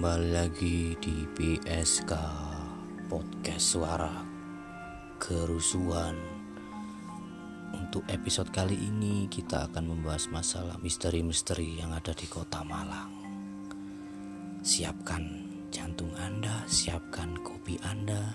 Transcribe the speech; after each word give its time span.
kembali 0.00 0.32
lagi 0.32 0.96
di 0.96 1.28
PSK 1.28 2.08
Podcast 3.04 3.76
Suara 3.76 4.24
Kerusuhan. 5.20 6.16
Untuk 7.76 8.08
episode 8.08 8.48
kali 8.48 8.80
ini 8.80 9.28
kita 9.28 9.68
akan 9.68 9.92
membahas 9.92 10.32
masalah 10.32 10.80
misteri-misteri 10.80 11.84
yang 11.84 11.92
ada 11.92 12.16
di 12.16 12.24
Kota 12.32 12.64
Malang. 12.64 13.12
Siapkan 14.64 15.20
jantung 15.68 16.16
Anda, 16.16 16.64
siapkan 16.64 17.36
kopi 17.44 17.76
Anda. 17.84 18.32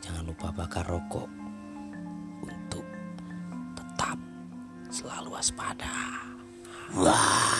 Jangan 0.00 0.24
lupa 0.24 0.48
bakar 0.48 0.88
rokok 0.88 1.28
untuk 2.40 2.88
tetap 3.76 4.16
selalu 4.88 5.28
waspada. 5.28 5.92
Wah. 6.96 7.55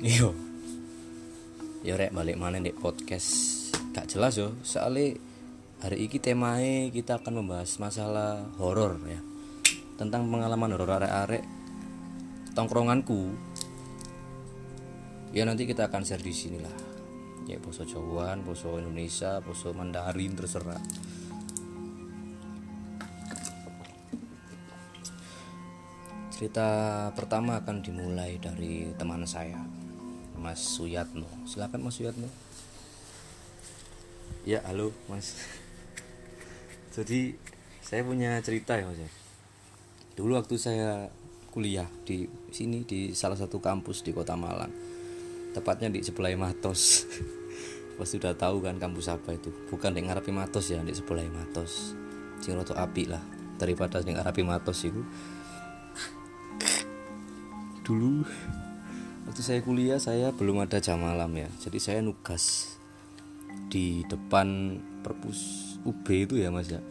Iyo. 0.00 0.32
Ya 1.84 1.92
rek 2.00 2.16
balik 2.16 2.40
mana 2.40 2.56
nih 2.56 2.72
podcast 2.72 3.68
gak 3.92 4.08
jelas 4.08 4.32
yo. 4.40 4.56
Soalnya 4.64 5.20
hari 5.84 6.08
ini 6.08 6.16
temae 6.16 6.88
kita 6.88 7.20
akan 7.20 7.44
membahas 7.44 7.76
masalah 7.76 8.48
horor 8.56 8.96
ya. 9.04 9.20
Tentang 10.00 10.24
pengalaman 10.32 10.72
horor 10.72 11.04
arek-arek 11.04 11.44
tongkronganku. 12.56 13.28
Ya 15.36 15.44
nanti 15.44 15.68
kita 15.68 15.92
akan 15.92 16.00
share 16.00 16.24
di 16.24 16.32
sini 16.32 16.64
lah. 16.64 16.72
Ya 17.44 17.60
boso 17.60 17.84
Jawaan, 17.84 18.40
boso 18.40 18.80
Indonesia, 18.80 19.44
boso 19.44 19.76
Mandarin 19.76 20.32
terserah. 20.32 20.80
Cerita 26.32 26.68
pertama 27.12 27.60
akan 27.60 27.84
dimulai 27.84 28.40
dari 28.40 28.96
teman 28.96 29.28
saya 29.28 29.79
Mas 30.40 30.56
Suyatno. 30.56 31.28
Silakan 31.44 31.84
Mas 31.84 32.00
Suyatno. 32.00 32.24
Ya 34.48 34.64
halo 34.64 34.96
Mas. 35.04 35.36
Jadi 36.96 37.36
saya 37.84 38.00
punya 38.08 38.40
cerita 38.40 38.80
ya 38.80 38.88
Mas 38.88 38.96
ya. 38.96 39.10
dulu 40.16 40.36
waktu 40.36 40.60
saya 40.60 41.08
kuliah 41.48 41.88
di 42.04 42.28
sini 42.52 42.84
di 42.84 43.16
salah 43.16 43.36
satu 43.36 43.60
kampus 43.60 44.00
di 44.00 44.16
kota 44.16 44.32
Malang. 44.32 44.72
Tepatnya 45.52 45.92
di 45.92 46.00
sebelah 46.00 46.32
Matos. 46.40 47.04
Pasti 48.00 48.16
sudah 48.16 48.32
tahu 48.32 48.64
kan 48.64 48.80
kampus 48.80 49.12
apa 49.12 49.36
itu? 49.36 49.52
Bukan 49.68 49.92
di 49.92 50.08
ngarapi 50.08 50.32
Matos 50.32 50.72
ya 50.72 50.80
di 50.80 50.96
sebelah 50.96 51.24
Matos. 51.28 51.92
Sing 52.40 52.56
api 52.56 53.04
lah 53.12 53.20
daripada 53.60 54.00
di 54.00 54.16
ngarapi 54.16 54.40
Matos 54.40 54.88
itu. 54.88 55.04
Dulu 57.84 58.24
waktu 59.30 59.46
saya 59.46 59.62
kuliah 59.62 60.02
saya 60.02 60.34
belum 60.34 60.66
ada 60.66 60.82
jam 60.82 61.06
malam 61.06 61.30
ya. 61.38 61.46
Jadi 61.62 61.78
saya 61.78 62.02
nugas 62.02 62.74
di 63.70 64.02
depan 64.10 64.74
perpus 65.06 65.70
UB 65.86 66.02
itu 66.10 66.34
ya 66.34 66.50
mas 66.50 66.66
ya? 66.66 66.82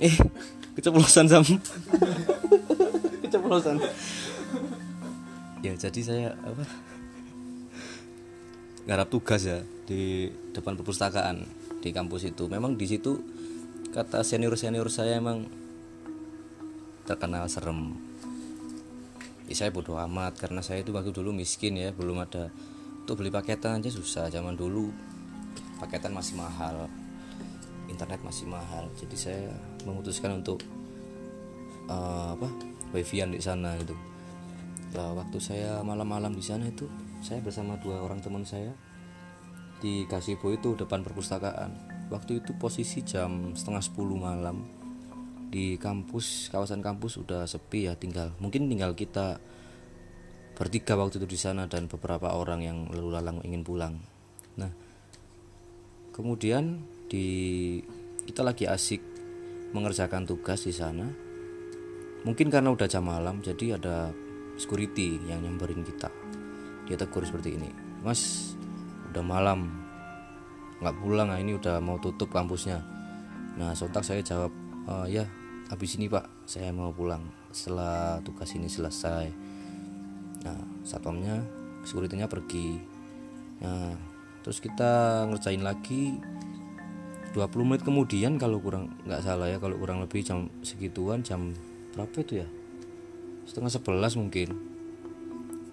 Eh 0.00 0.16
keceplosan 0.72 1.28
sam. 1.28 1.44
Keceplosan. 3.28 3.76
Ya 5.60 5.76
jadi 5.76 6.00
saya 6.00 6.32
apa? 6.32 6.64
Garap 8.88 9.12
tugas 9.12 9.44
ya 9.44 9.60
di 9.84 10.32
depan 10.56 10.80
perpustakaan 10.80 11.44
di 11.84 11.92
kampus 11.92 12.24
itu. 12.24 12.48
Memang 12.48 12.72
di 12.72 12.88
situ 12.88 13.20
kata 13.92 14.24
senior 14.24 14.56
senior 14.56 14.88
saya 14.88 15.20
emang 15.20 15.44
terkenal 17.04 17.44
serem 17.52 18.00
ya 19.46 19.54
saya 19.54 19.70
bodoh 19.70 19.98
amat 19.98 20.38
karena 20.38 20.60
saya 20.62 20.82
itu 20.82 20.90
waktu 20.90 21.14
dulu 21.14 21.30
miskin 21.30 21.78
ya 21.78 21.94
belum 21.94 22.22
ada 22.22 22.50
untuk 23.06 23.22
beli 23.22 23.30
paketan 23.30 23.78
aja 23.78 23.90
susah. 23.90 24.26
Zaman 24.30 24.58
dulu 24.58 24.90
paketan 25.78 26.10
masih 26.14 26.38
mahal 26.38 26.90
internet 27.86 28.20
masih 28.22 28.46
mahal. 28.50 28.90
Jadi 28.98 29.16
saya 29.16 29.50
memutuskan 29.86 30.42
untuk 30.42 30.60
uh, 31.88 32.34
apa 32.34 32.48
wifian 32.92 33.32
di 33.32 33.40
sana 33.42 33.78
gitu. 33.80 33.94
Nah, 34.94 35.12
waktu 35.14 35.38
saya 35.42 35.82
malam-malam 35.82 36.34
di 36.34 36.44
sana 36.44 36.66
itu 36.66 36.86
saya 37.22 37.42
bersama 37.42 37.78
dua 37.80 38.02
orang 38.02 38.22
teman 38.22 38.46
saya 38.46 38.70
di 39.82 40.06
gazebo 40.08 40.52
itu 40.52 40.74
depan 40.74 41.02
perpustakaan. 41.02 41.94
Waktu 42.06 42.38
itu 42.38 42.54
posisi 42.54 43.02
jam 43.02 43.54
setengah 43.58 43.82
sepuluh 43.82 44.14
malam 44.14 44.62
di 45.46 45.78
kampus 45.78 46.50
kawasan 46.50 46.82
kampus 46.82 47.22
udah 47.22 47.46
sepi 47.46 47.86
ya 47.86 47.94
tinggal 47.94 48.34
mungkin 48.42 48.66
tinggal 48.66 48.92
kita 48.98 49.38
bertiga 50.56 50.96
waktu 50.96 51.20
itu 51.20 51.28
di 51.28 51.38
sana 51.38 51.68
dan 51.68 51.84
beberapa 51.84 52.32
orang 52.32 52.64
yang 52.64 52.78
lalu 52.88 53.12
lalang 53.12 53.38
ingin 53.44 53.60
pulang. 53.60 54.00
Nah 54.56 54.72
kemudian 56.16 56.80
di 57.12 57.76
kita 58.24 58.40
lagi 58.40 58.64
asik 58.64 59.04
mengerjakan 59.76 60.24
tugas 60.24 60.64
di 60.64 60.72
sana. 60.72 61.04
Mungkin 62.24 62.48
karena 62.48 62.72
udah 62.72 62.88
jam 62.88 63.04
malam 63.06 63.44
jadi 63.44 63.76
ada 63.76 64.10
security 64.56 65.20
yang 65.28 65.44
nyamperin 65.44 65.84
kita. 65.84 66.08
Dia 66.88 66.96
tegur 66.96 67.22
seperti 67.28 67.60
ini 67.60 67.70
mas 68.00 68.54
udah 69.12 69.24
malam 69.24 69.82
nggak 70.78 70.96
pulang 71.00 71.32
nah 71.32 71.40
ini 71.40 71.52
udah 71.60 71.84
mau 71.84 72.00
tutup 72.00 72.32
kampusnya. 72.32 72.80
Nah 73.60 73.76
sontak 73.76 74.08
saya 74.08 74.24
jawab 74.24 74.65
uh, 74.86 75.06
ya 75.06 75.26
habis 75.66 75.98
ini 75.98 76.06
pak 76.06 76.26
saya 76.46 76.70
mau 76.70 76.94
pulang 76.94 77.22
setelah 77.50 78.22
tugas 78.22 78.50
ini 78.54 78.70
selesai. 78.70 79.26
Nah 80.46 80.60
satpamnya 80.86 81.42
sekuritinya 81.82 82.30
pergi. 82.30 82.78
Nah 83.62 83.94
terus 84.46 84.62
kita 84.62 85.26
ngerjain 85.26 85.62
lagi 85.66 86.18
20 87.34 87.68
menit 87.68 87.82
kemudian 87.82 88.38
kalau 88.38 88.62
kurang 88.62 88.94
nggak 89.04 89.20
salah 89.26 89.50
ya 89.50 89.58
kalau 89.58 89.76
kurang 89.76 90.00
lebih 90.00 90.22
jam 90.22 90.48
segituan 90.62 91.26
jam 91.26 91.52
berapa 91.92 92.14
itu 92.22 92.46
ya? 92.46 92.48
Setengah 93.46 93.70
sebelas 93.74 94.14
mungkin. 94.14 94.54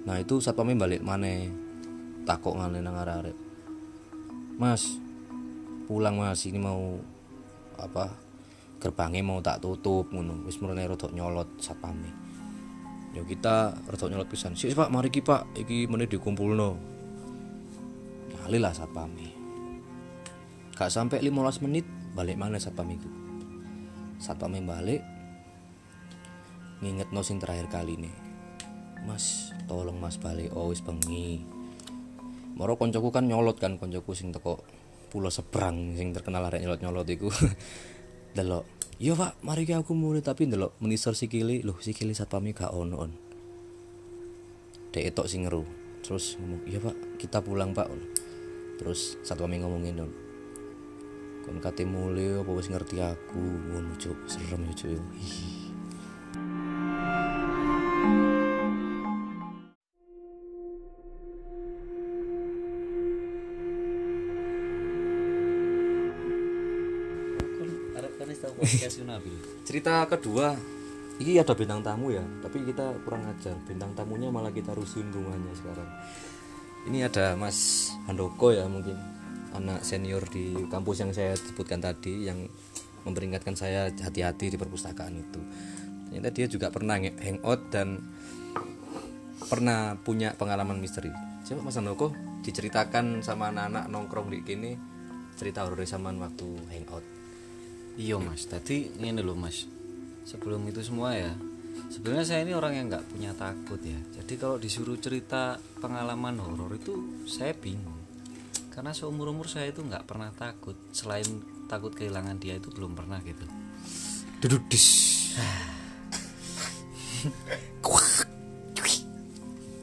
Nah 0.03 0.19
itu 0.19 0.41
satpamnya 0.41 0.89
balik 0.89 1.01
mana? 1.05 1.47
Takok 2.23 2.55
ngane 2.55 2.79
nang 2.79 2.95
mas 4.53 5.01
pulang 5.89 6.21
mas 6.21 6.45
ini 6.45 6.61
mau 6.61 7.01
apa 7.75 8.22
gerbangnya 8.83 9.23
mau 9.23 9.39
tak 9.39 9.63
tutup 9.63 10.11
ngono. 10.11 10.43
Wis 10.43 10.59
mrene 10.59 10.83
rada 10.83 11.07
nyolot 11.07 11.55
satpame 11.63 12.11
ya 13.15 13.23
kita 13.23 13.71
rada 13.87 14.05
nyolot 14.11 14.27
pisan. 14.27 14.59
Sik 14.59 14.75
Pak 14.75 14.91
mari 14.91 15.07
ki 15.07 15.23
Pak. 15.23 15.55
Iki 15.55 15.87
meneh 15.87 16.11
dikumpulno. 16.11 16.75
Ngali 18.35 18.59
lah 18.59 18.75
satpame 18.75 19.43
gak 20.73 20.89
sampai 20.89 21.21
15 21.21 21.63
menit 21.69 21.85
balik 22.17 22.33
mana 22.33 22.57
satpam 22.57 22.89
itu 22.89 23.05
satpame 24.17 24.57
balik 24.65 25.05
nginget 26.81 27.13
no 27.13 27.21
sing 27.21 27.37
terakhir 27.37 27.69
kali 27.69 27.95
nih 27.95 28.15
mas 29.03 29.51
tolong 29.67 29.99
mas 29.99 30.15
balik. 30.15 30.51
Oh 30.55 30.71
wis 30.71 30.79
bengi. 30.79 31.43
Moro 32.55 32.79
koncoku 32.79 33.11
kan 33.11 33.27
nyolot 33.27 33.59
kan 33.59 33.75
koncoku 33.75 34.15
sing 34.15 34.31
teko 34.31 34.63
pulau 35.11 35.27
seberang 35.27 35.95
sing 35.99 36.15
terkenal 36.15 36.47
arek 36.47 36.63
nyolot 36.63 36.79
nyolot 36.79 37.07
iku 37.07 37.27
delok. 38.33 38.65
Iya 38.97 39.13
pak. 39.17 39.41
Mari 39.45 39.65
aku 39.69 39.93
mulai 39.93 40.21
tapi 40.21 40.49
delok 40.49 40.77
menisor 40.81 41.17
sikili 41.17 41.61
loh 41.65 41.77
sikili 41.81 42.13
satpami 42.13 42.53
gak 42.53 42.73
ono 42.73 42.95
on. 42.97 43.11
Dek 44.93 45.13
etok 45.13 45.29
sing 45.29 45.45
ngeru. 45.45 45.65
Terus 46.03 46.35
ngomong 46.41 46.61
iya 46.67 46.79
pak. 46.81 46.95
Kita 47.21 47.39
pulang 47.39 47.71
pak 47.71 47.87
terus 48.81 49.15
satpami 49.21 49.61
ngomongin 49.61 50.03
on. 50.03 50.11
Kon 51.43 51.59
kate 51.61 51.85
mulai 51.85 52.41
apa 52.41 52.51
ngerti 52.51 52.97
aku? 52.99 53.43
Ngono 53.71 53.95
cuk. 53.95 54.17
Serem 54.27 54.67
ya 54.67 54.73
cuk 54.75 55.62
cerita 69.63 70.07
kedua 70.07 70.55
ini 71.21 71.37
ada 71.37 71.53
bintang 71.53 71.85
tamu 71.85 72.09
ya 72.09 72.25
tapi 72.41 72.65
kita 72.65 72.89
kurang 73.05 73.27
ajar. 73.29 73.53
Bintang 73.69 73.93
tamunya 73.93 74.33
malah 74.33 74.49
kita 74.49 74.73
rusuhin 74.73 75.13
rumahnya 75.13 75.53
sekarang. 75.53 75.89
Ini 76.89 77.07
ada 77.07 77.37
Mas 77.37 77.91
Handoko 78.09 78.49
ya 78.49 78.65
mungkin. 78.65 78.97
Anak 79.53 79.85
senior 79.85 80.25
di 80.33 80.65
kampus 80.65 81.05
yang 81.05 81.13
saya 81.13 81.37
sebutkan 81.37 81.77
tadi 81.77 82.25
yang 82.25 82.49
memperingatkan 83.05 83.53
saya 83.53 83.93
hati-hati 83.93 84.49
di 84.49 84.57
perpustakaan 84.57 85.13
itu. 85.13 85.41
Ternyata 86.09 86.29
dia 86.33 86.47
juga 86.49 86.73
pernah 86.73 86.97
hangout 86.97 87.69
dan 87.69 88.01
pernah 89.45 89.93
punya 90.01 90.33
pengalaman 90.33 90.81
misteri. 90.81 91.13
Coba 91.45 91.69
Mas 91.69 91.77
Handoko 91.77 92.09
diceritakan 92.41 93.21
sama 93.21 93.53
anak-anak 93.53 93.93
nongkrong 93.93 94.33
di 94.33 94.41
kini 94.41 94.71
cerita 95.37 95.61
horor 95.61 95.85
zaman 95.85 96.17
waktu 96.17 96.49
hangout 96.73 97.12
iya 97.97 98.17
mas. 98.17 98.45
Tadi 98.49 98.89
ini 98.99 99.21
loh 99.21 99.37
mas. 99.37 99.65
Sebelum 100.23 100.63
itu 100.69 100.81
semua 100.81 101.13
ya. 101.15 101.33
Sebenarnya 101.89 102.25
saya 102.25 102.41
ini 102.45 102.53
orang 102.57 102.73
yang 102.73 102.85
nggak 102.89 103.05
punya 103.09 103.31
takut 103.37 103.77
ya. 103.81 103.99
Jadi 104.21 104.33
kalau 104.37 104.57
disuruh 104.57 104.97
cerita 104.97 105.57
pengalaman 105.77 106.41
horor 106.41 106.73
itu 106.73 107.25
saya 107.29 107.53
bingung. 107.53 108.01
Karena 108.73 108.89
seumur 108.93 109.29
umur 109.29 109.45
saya 109.45 109.69
itu 109.69 109.85
nggak 109.85 110.09
pernah 110.09 110.33
takut. 110.33 110.73
Selain 110.89 111.25
takut 111.69 111.93
kehilangan 111.93 112.37
dia 112.41 112.57
itu 112.57 112.73
belum 112.73 112.97
pernah 112.97 113.21
gitu. 113.21 113.45
Duduk 114.41 114.65
dis. 114.69 114.87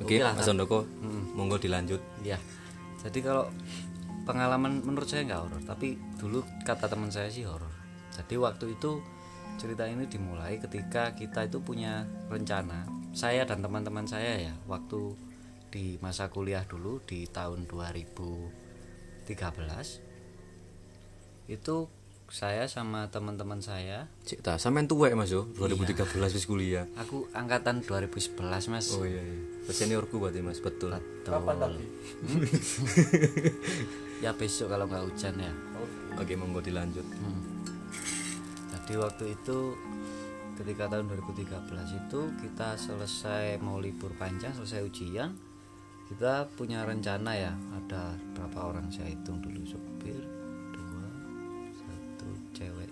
Oke, 0.00 0.16
lah, 0.16 0.34
Mas 0.34 0.48
Ondoko, 0.50 0.82
monggo 1.38 1.60
dilanjut. 1.60 2.02
ya 2.26 2.40
jadi 3.00 3.18
kalau 3.24 3.48
pengalaman 4.28 4.84
menurut 4.84 5.08
saya 5.08 5.24
nggak 5.24 5.40
horor. 5.40 5.62
Tapi 5.64 5.96
dulu 6.20 6.44
kata 6.66 6.90
teman 6.90 7.08
saya 7.08 7.32
sih 7.32 7.48
horor 7.48 7.79
jadi 8.14 8.34
waktu 8.40 8.74
itu 8.74 9.02
cerita 9.60 9.84
ini 9.84 10.08
dimulai 10.08 10.56
ketika 10.56 11.12
kita 11.12 11.44
itu 11.44 11.60
punya 11.60 12.08
rencana 12.32 12.88
saya 13.12 13.44
dan 13.44 13.60
teman-teman 13.60 14.06
saya 14.08 14.38
ya 14.40 14.54
waktu 14.64 15.14
di 15.70 15.98
masa 16.02 16.26
kuliah 16.32 16.64
dulu 16.66 16.98
di 17.06 17.26
tahun 17.30 17.66
2013 17.68 19.26
itu 21.50 21.76
saya 22.30 22.70
sama 22.70 23.10
teman-teman 23.10 23.58
saya 23.58 24.06
Cik 24.22 24.38
ta, 24.46 24.54
sampean 24.54 24.86
tuwek 24.86 25.18
Mas 25.18 25.34
yo, 25.34 25.50
2013 25.58 26.14
wis 26.30 26.46
kuliah. 26.46 26.86
aku 26.94 27.26
angkatan 27.34 27.82
2011 27.82 28.38
mas 28.70 28.86
Oh 28.94 29.02
iya 29.02 29.18
iya. 29.18 29.38
Seniorku 29.70 30.18
berarti 30.18 30.42
Mas, 30.42 30.58
betul. 30.58 30.90
Kapan 31.22 31.54
tapi? 31.62 31.84
ya 34.24 34.34
besok 34.34 34.74
kalau 34.74 34.90
nggak 34.90 35.06
hujan 35.06 35.34
ya 35.38 35.52
Oke, 36.18 36.34
monggo 36.36 36.60
dilanjut. 36.60 37.06
Hmm. 37.06 37.49
Jadi 38.90 39.06
waktu 39.06 39.38
itu 39.38 39.78
ketika 40.58 40.90
tahun 40.90 41.06
2013 41.14 41.46
itu 41.94 42.20
kita 42.42 42.74
selesai 42.74 43.62
mau 43.62 43.78
libur 43.78 44.10
panjang, 44.18 44.50
selesai 44.50 44.82
ujian, 44.82 45.30
kita 46.10 46.50
punya 46.58 46.82
rencana 46.82 47.30
ya. 47.38 47.54
Ada 47.54 48.18
berapa 48.34 48.74
orang 48.74 48.90
saya 48.90 49.14
hitung 49.14 49.38
dulu 49.38 49.62
supir, 49.62 50.18
dua, 50.74 51.06
satu 51.70 52.34
cewek. 52.50 52.90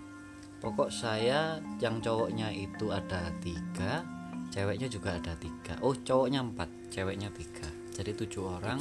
Pokok 0.62 0.86
saya 0.86 1.58
yang 1.82 1.98
cowoknya 1.98 2.54
itu 2.54 2.94
ada 2.94 3.34
tiga, 3.42 4.06
ceweknya 4.54 4.86
juga 4.86 5.18
ada 5.18 5.34
tiga. 5.34 5.82
Oh 5.82 5.98
cowoknya 5.98 6.46
empat, 6.46 6.94
ceweknya 6.94 7.34
tiga. 7.34 7.66
Jadi 7.98 8.14
tujuh 8.14 8.46
orang. 8.46 8.78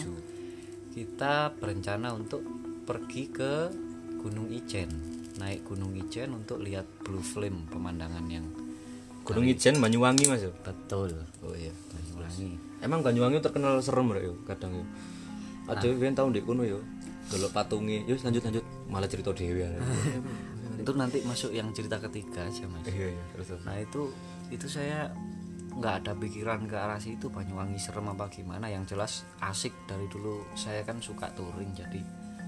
Kita 0.94 1.50
berencana 1.50 2.14
untuk 2.14 2.46
pergi 2.86 3.34
ke 3.34 3.74
Gunung 4.22 4.54
Ijen 4.54 5.17
naik 5.38 5.66
Gunung 5.66 5.94
Ijen 5.94 6.34
untuk 6.34 6.62
lihat 6.62 6.86
blue 7.06 7.24
flame 7.24 7.70
pemandangan 7.70 8.26
yang 8.30 8.46
Gunung 9.24 9.46
Ijen 9.46 9.78
Banyuwangi 9.78 10.26
Mas 10.30 10.44
yo. 10.44 10.52
betul 10.64 11.14
Oh 11.44 11.54
iya. 11.54 11.72
Banyuwangi 11.94 12.58
Emang 12.82 13.02
Banyuwangi 13.02 13.42
terkenal 13.42 13.82
serem 13.82 14.14
rek 14.14 14.24
yo, 14.30 14.34
kadang 14.46 14.72
yo. 14.72 14.86
Ada 15.68 15.90
yang 15.90 16.16
tahu 16.16 16.30
ndek 16.32 16.46
kono 16.46 16.64
yo. 16.64 16.80
Delok 17.28 17.52
patunge. 17.52 18.06
Yo 18.08 18.16
lanjut 18.22 18.44
lanjut. 18.46 18.64
Malah 18.88 19.10
cerita 19.10 19.36
dhewe. 19.36 19.66
itu 20.78 20.92
nanti 20.94 21.20
masuk 21.26 21.52
yang 21.52 21.74
cerita 21.74 21.98
ketiga 22.00 22.46
aja 22.46 22.64
mas 22.70 22.86
Iya 22.88 23.12
iya, 23.12 23.24
terus 23.34 23.48
terus. 23.52 23.64
nah 23.66 23.76
itu 23.76 24.14
itu 24.54 24.68
saya 24.70 25.10
nggak 25.78 26.06
ada 26.06 26.14
pikiran 26.18 26.66
ke 26.66 26.74
arah 26.78 26.98
situ 26.98 27.30
Banyuwangi 27.30 27.78
serem 27.78 28.08
apa 28.10 28.30
gimana 28.32 28.70
yang 28.70 28.88
jelas 28.88 29.26
asik 29.42 29.74
dari 29.86 30.06
dulu 30.10 30.46
saya 30.56 30.82
kan 30.88 30.98
suka 31.04 31.30
touring 31.38 31.74
jadi 31.76 32.02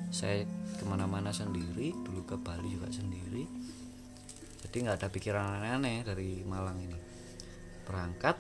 saya 0.09 0.45
ke 0.77 0.83
mana-mana 0.85 1.29
sendiri 1.29 1.93
dulu 1.93 2.25
ke 2.25 2.35
Bali 2.37 2.73
juga 2.73 2.89
sendiri 2.89 3.45
jadi 4.65 4.75
nggak 4.85 4.97
ada 5.01 5.09
pikiran 5.09 5.45
aneh-aneh 5.61 6.05
dari 6.05 6.41
Malang 6.45 6.77
ini 6.81 6.97
berangkat 7.89 8.37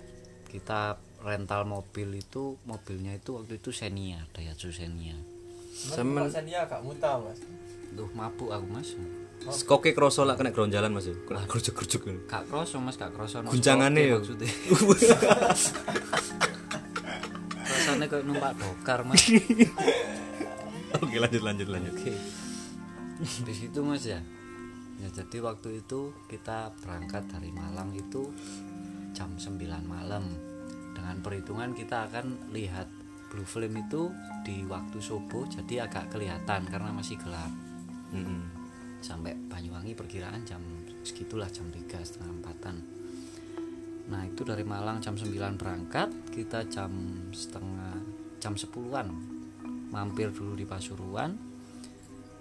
kita 0.49 0.97
rental 1.25 1.65
mobil 1.67 2.15
itu 2.17 2.57
mobilnya 2.65 3.17
itu 3.17 3.37
waktu 3.37 3.59
itu 3.61 3.69
Xenia 3.73 4.23
Daihatsu 4.33 4.71
Xenia 4.71 5.17
Sama 5.79 6.27
Mas 6.27 6.35
Sandia 6.35 6.67
kak 6.67 6.83
muta 6.83 7.15
mas. 7.23 7.39
Duh 7.95 8.09
mabuk 8.11 8.51
aku 8.51 8.67
mas 8.67 8.91
Skoke 9.55 9.95
kroso 9.95 10.27
lah 10.27 10.35
kena 10.35 10.51
geronjalan 10.51 10.91
Mas 10.91 11.07
yo. 11.07 11.15
Kena 11.23 11.47
gerujuk-gerujuk. 11.47 12.27
Kak 12.27 12.51
kroso 12.51 12.83
mas 12.83 12.99
kak 12.99 13.15
kroso 13.15 13.39
no 13.39 13.55
stoke 13.55 13.63
yo. 13.95 14.19
maksudnya 14.19 14.51
rasanya 17.89 18.05
kayak 18.11 18.25
numpak 18.27 18.53
dokar 18.59 18.99
mas 19.07 19.23
Oke, 20.97 21.21
lanjut 21.21 21.43
lanjut 21.45 21.67
lanjut. 21.69 21.93
oke. 21.93 22.13
Di 23.19 23.53
situ 23.53 23.79
mas 23.85 24.03
ya. 24.09 24.19
Ya 24.99 25.07
jadi 25.13 25.37
waktu 25.39 25.85
itu 25.85 26.11
kita 26.27 26.75
berangkat 26.83 27.29
dari 27.31 27.53
Malang 27.53 27.93
itu 27.95 28.33
jam 29.15 29.31
9 29.37 29.55
malam. 29.85 30.25
Dengan 30.91 31.23
perhitungan 31.23 31.71
kita 31.71 32.11
akan 32.11 32.51
lihat 32.51 32.89
blue 33.29 33.45
flame 33.47 33.85
itu 33.85 34.11
di 34.43 34.65
waktu 34.65 34.97
subuh 34.99 35.45
jadi 35.47 35.87
agak 35.87 36.11
kelihatan 36.11 36.67
karena 36.67 36.89
masih 36.91 37.15
gelap. 37.21 37.51
Mm-mm. 38.09 38.57
sampai 38.99 39.31
Banyuwangi 39.47 39.93
perkiraan 39.95 40.43
jam 40.43 40.59
segitulah 41.07 41.47
jam 41.47 41.69
3 41.71 41.87
setengah 42.03 42.35
empatan. 42.35 42.75
Nah 44.09 44.25
itu 44.25 44.41
dari 44.43 44.65
Malang 44.65 44.99
jam 44.99 45.15
9 45.15 45.31
berangkat 45.55 46.09
kita 46.33 46.65
jam 46.67 46.91
setengah 47.31 47.95
jam 48.41 48.57
10-an 48.57 49.38
mampir 49.89 50.33
dulu 50.33 50.57
di 50.57 50.65
Pasuruan. 50.65 51.35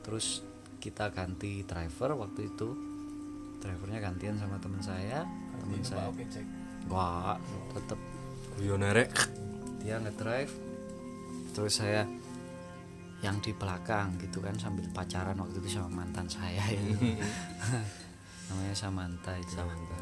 Terus 0.05 0.41
kita 0.79 1.11
ganti 1.13 1.65
driver 1.65 2.17
waktu 2.17 2.49
itu. 2.49 2.69
Drivernya 3.59 3.99
gantian 3.99 4.39
sama 4.39 4.57
teman 4.63 4.81
saya. 4.81 5.27
Teman 5.59 5.83
saya 5.83 6.09
wah 6.89 7.37
tetep 7.77 8.01
Guyon 8.59 8.83
rek. 8.83 9.13
dia 9.83 10.03
ngedrive. 10.03 10.51
Terus 11.55 11.79
saya 11.79 12.03
yang 13.19 13.39
di 13.43 13.51
belakang 13.51 14.15
gitu 14.23 14.39
kan 14.39 14.55
sambil 14.55 14.87
pacaran 14.95 15.35
waktu 15.43 15.59
itu 15.59 15.75
sama 15.75 16.03
mantan 16.03 16.31
saya 16.31 16.63
itu 16.71 17.19
namanya 18.47 18.75
Samantha 18.75 19.35
itu. 19.39 19.59
Samantha. 19.59 19.97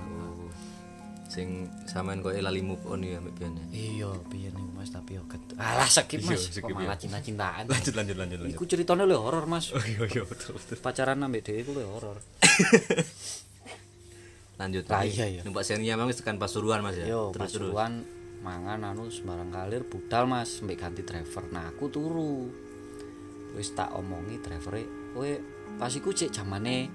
Sing 1.26 1.49
sampean 1.84 2.20
koyo 2.20 2.38
lali 2.38 2.61
move 2.61 2.81
on 2.87 3.00
ya 3.00 3.19
mbek 3.19 3.37
ya? 3.37 3.49
iya 3.69 4.08
biar 4.25 4.52
nih 4.52 4.67
mas 4.73 4.88
tapi 4.88 5.14
yo 5.14 5.26
get 5.26 5.43
alah 5.56 5.84
skip 5.84 6.23
mas 6.23 6.38
Iya, 6.38 6.55
skip 6.55 6.62
kok 6.62 6.70
ya. 6.70 6.76
malah 6.81 6.96
cinta 6.96 7.19
cintaan 7.19 7.64
Lanjut 7.67 7.94
lanjut 7.94 8.17
lanjut 8.17 8.38
lanjut. 8.40 8.55
Iku 8.55 8.64
ceritanya 8.64 9.05
lu 9.05 9.17
horor 9.17 9.44
mas 9.44 9.68
Oh 9.71 9.83
iya 9.83 10.06
iya 10.06 10.23
betul 10.23 10.54
betul. 10.54 10.78
pacaran 10.78 11.18
ambek 11.18 11.42
dia 11.42 11.61
itu 11.61 11.71
lu 11.71 11.83
horor 11.85 12.16
Lanjut. 14.56 14.88
Lah, 14.88 15.04
iya, 15.04 15.26
iya. 15.28 15.40
Numpak 15.45 15.62
Xenia 15.62 15.95
mang 15.95 16.09
wis 16.09 16.16
tekan 16.16 16.40
Pasuruan 16.40 16.80
Mas 16.80 16.97
ya. 16.97 17.04
yo 17.04 17.28
terus 17.28 17.52
terus. 17.52 17.68
pasuruan 17.68 18.00
mangan 18.37 18.80
anu 18.87 19.11
sembarang 19.11 19.50
kalir 19.50 19.83
budal 19.83 20.25
mas 20.25 20.49
sampai 20.54 20.78
ganti 20.78 21.02
driver 21.02 21.42
nah 21.50 21.66
aku 21.66 21.90
turu 21.90 22.47
wis 23.52 23.75
tak 23.75 23.90
omongi 23.90 24.38
driver 24.38 24.78
kowe 25.11 25.30
pas 25.75 25.90
iku 25.90 26.09
cek 26.09 26.30
zamane 26.30 26.87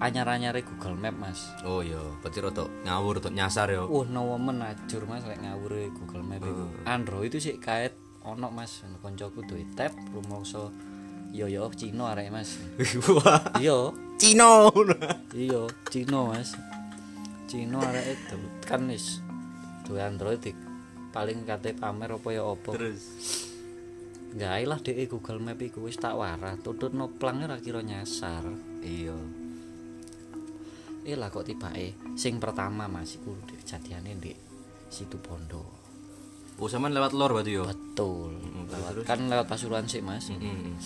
anyar-anyare 0.00 0.64
Google 0.64 0.96
Map 0.96 1.14
mas 1.20 1.52
Oh 1.62 1.84
iya, 1.84 2.00
berarti 2.24 2.40
rotok 2.40 2.68
ngawur 2.88 3.20
rotok 3.20 3.36
nyasar 3.36 3.68
yo. 3.68 3.84
Wah, 3.86 4.08
no 4.08 4.32
woman 4.32 4.64
ajur 4.64 5.04
Mas 5.04 5.22
lek 5.28 5.44
ngawur 5.44 5.76
e 5.76 5.92
Google 5.92 6.24
Map 6.24 6.40
iku. 6.40 6.64
Android 6.88 7.28
itu 7.28 7.38
sih 7.38 7.56
kait 7.60 7.92
ono 8.24 8.48
Mas, 8.48 8.80
koncoku 9.04 9.44
duwe 9.44 9.68
tab 9.76 9.92
rumangsa 10.16 10.72
yo 11.36 11.46
yo 11.46 11.68
Cina 11.76 12.16
arek 12.16 12.32
Mas. 12.32 12.56
Iya, 13.62 13.92
Cino. 14.16 14.72
iya 15.36 15.62
Cina 15.92 16.20
Mas. 16.32 16.56
Cina 17.44 17.78
arek 17.84 18.16
itu 18.16 18.36
kan 18.64 18.88
wis 18.88 19.20
duwe 19.84 20.00
Android 20.00 20.40
paling 21.12 21.44
kate 21.44 21.76
pamer 21.76 22.16
apa 22.16 22.28
ya 22.32 22.48
apa. 22.48 22.72
Terus 22.72 23.04
Gawe 24.30 24.62
lah 24.62 24.78
dhek 24.78 25.10
Google 25.10 25.42
Map 25.42 25.58
iku 25.58 25.90
wis 25.90 25.98
tak 25.98 26.14
warah, 26.14 26.54
tutut 26.62 26.94
no 26.94 27.10
plang 27.10 27.42
ora 27.42 27.58
kira 27.58 27.82
nyasar. 27.82 28.46
iya. 28.80 29.39
Eh 31.00 31.16
lah 31.16 31.32
kok 31.32 31.48
tibake 31.48 31.96
sing 32.14 32.36
pertama 32.36 32.84
Mas 32.84 33.16
iku 33.16 33.32
kejadiane 33.48 34.14
ndek 34.20 34.36
situ 34.92 35.16
Bondo. 35.16 35.64
Oh, 36.60 36.68
sampean 36.68 36.92
lewat 36.92 37.16
lor 37.16 37.32
berarti 37.32 37.56
yo. 37.56 37.64
Betul. 37.64 38.36
Mm, 38.36 38.68
Lewat- 38.68 38.92
terus? 38.92 39.04
kan 39.08 39.20
lewat 39.32 39.46
Pasuruan 39.48 39.88
sih, 39.88 40.04
Mas. 40.04 40.28
Heeh. 40.28 40.76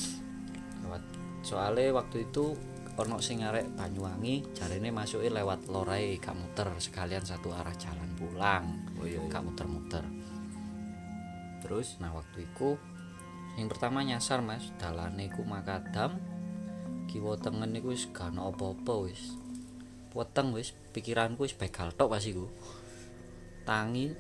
Lewat. 0.86 1.02
Soalnya 1.42 1.90
waktu 1.98 2.30
itu 2.30 2.54
ono 2.94 3.18
sing 3.18 3.42
arek 3.42 3.74
Banyuwangi 3.74 4.54
jarene 4.54 4.94
masuke 4.94 5.26
lewat 5.26 5.66
Lorai 5.66 6.22
gak 6.22 6.38
muter 6.38 6.70
sekalian 6.78 7.26
satu 7.26 7.50
arah 7.50 7.74
jalan 7.74 8.06
pulang. 8.14 8.64
Oh 9.02 9.06
iya. 9.08 9.18
iya. 9.18 9.38
Muter-muter. 9.42 10.06
Terus 11.58 11.98
Nah, 11.98 12.14
waktu 12.14 12.46
itu 12.46 12.78
yang 13.58 13.66
pertama 13.66 14.06
nyasar, 14.06 14.46
Mas. 14.46 14.70
Dalane 14.78 15.26
iku 15.26 15.42
makadam. 15.42 16.22
Kiwa 17.10 17.34
tengen 17.34 17.74
iku 17.74 17.90
wis 17.90 18.06
gak 18.14 18.30
ono 18.30 18.54
apa-apa 18.54 19.10
wis. 19.10 19.42
Weteng 20.14 20.54
wis, 20.54 20.72
pikiranku 20.94 21.42
wis 21.42 21.58
begal 21.58 21.90
tok 21.92 22.14
pas 22.14 22.22
iku. 22.22 22.46
Tangi 23.66 24.14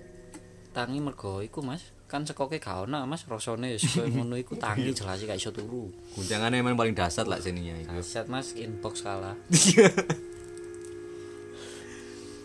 tangi 0.74 0.98
mergo 0.98 1.38
iku, 1.38 1.62
Mas. 1.62 1.94
Kan 2.10 2.26
sekoke 2.26 2.58
gak 2.58 2.90
ono, 2.90 3.06
Mas. 3.06 3.22
Rasane 3.30 3.78
wis 3.78 3.86
koyo 3.86 4.10
ngono 4.18 4.34
iku 4.34 4.58
tangi 4.58 4.90
jelas 4.90 5.22
gak 5.22 5.38
iso 5.38 5.54
turu. 5.54 5.88
guncangannya 6.18 6.60
emang 6.60 6.74
paling 6.74 6.98
dasar 6.98 7.24
lah 7.30 7.38
sininya 7.38 7.78
itu. 7.78 7.94
Aset 7.94 8.26
Mas 8.26 8.52
inbox 8.58 9.06
kalah. 9.06 9.38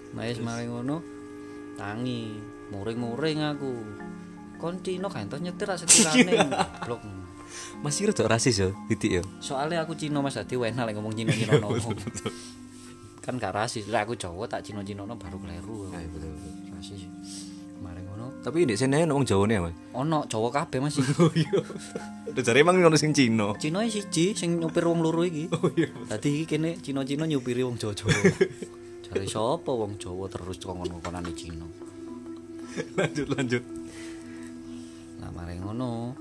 Nah, 0.10 0.26
wis 0.26 0.42
mari 0.42 0.66
ngono 0.66 1.06
tangi 1.78 2.34
muring-muring 2.74 3.46
aku 3.46 3.72
kon 4.58 4.82
Cino 4.82 5.08
entuk 5.14 5.40
nyetir 5.40 5.70
rak 5.70 5.80
setirane 5.80 6.34
goblok 6.50 7.02
Masih 7.86 8.12
rada 8.12 8.26
rasis 8.30 8.62
ya, 8.62 8.70
titik 8.92 9.22
ya. 9.22 9.24
soalnya 9.42 9.82
aku 9.86 9.96
Cino 9.96 10.20
mas 10.20 10.38
tadi 10.38 10.60
enak 10.60 10.92
lek 10.92 10.94
ngomong 11.00 11.14
Cino 11.16 11.32
Cino 11.34 11.58
no 11.58 11.70
kan 13.30 13.38
gak 13.38 13.54
rasis 13.54 13.86
lah 13.86 14.02
aku 14.02 14.14
Jawa 14.14 14.44
tak 14.46 14.66
Cino 14.66 14.82
Cino 14.82 15.06
no 15.06 15.14
baru 15.14 15.38
keliru 15.38 15.86
Nah, 15.88 16.02
betul, 16.04 16.34
betul. 16.34 16.74
rasis 16.74 17.06
kemarin 17.76 18.02
ngono 18.04 18.26
Tapi 18.40 18.66
di 18.66 18.74
sini 18.74 19.06
wong 19.06 19.22
Jawane 19.22 19.54
ya, 19.54 19.62
Mas. 19.62 19.76
ono 19.94 20.26
Jawa 20.26 20.50
kabeh 20.50 20.80
masih 20.80 21.06
Oh 21.22 21.30
iya. 21.32 21.62
Udah 22.26 22.42
jare 22.42 22.60
emang 22.60 22.80
ono 22.80 22.98
sing 22.98 23.14
Cina. 23.14 23.54
Cino 23.56 23.86
siji 23.86 24.34
sing 24.34 24.58
nyupir 24.58 24.82
wong 24.84 25.00
loro 25.00 25.22
iki 25.22 25.46
Oh 25.56 25.70
iya. 25.72 25.94
Tadi 26.08 26.42
iki 26.42 26.46
kene 26.50 26.74
Cino-Cino 26.76 27.24
nyupiri 27.24 27.62
wong 27.62 27.78
Jawa-Jawa. 27.78 28.10
Jare 29.06 29.26
sapa 29.26 29.70
wong 29.70 29.94
Jawa 29.96 30.26
terus 30.26 30.58
kongkon-kongkonane 30.58 31.30
Cino. 31.34 31.70
lanjut 32.96 33.28
lanjut. 33.30 33.64
Nah, 35.20 35.30
mari 35.30 35.58
ngono. 35.58 36.14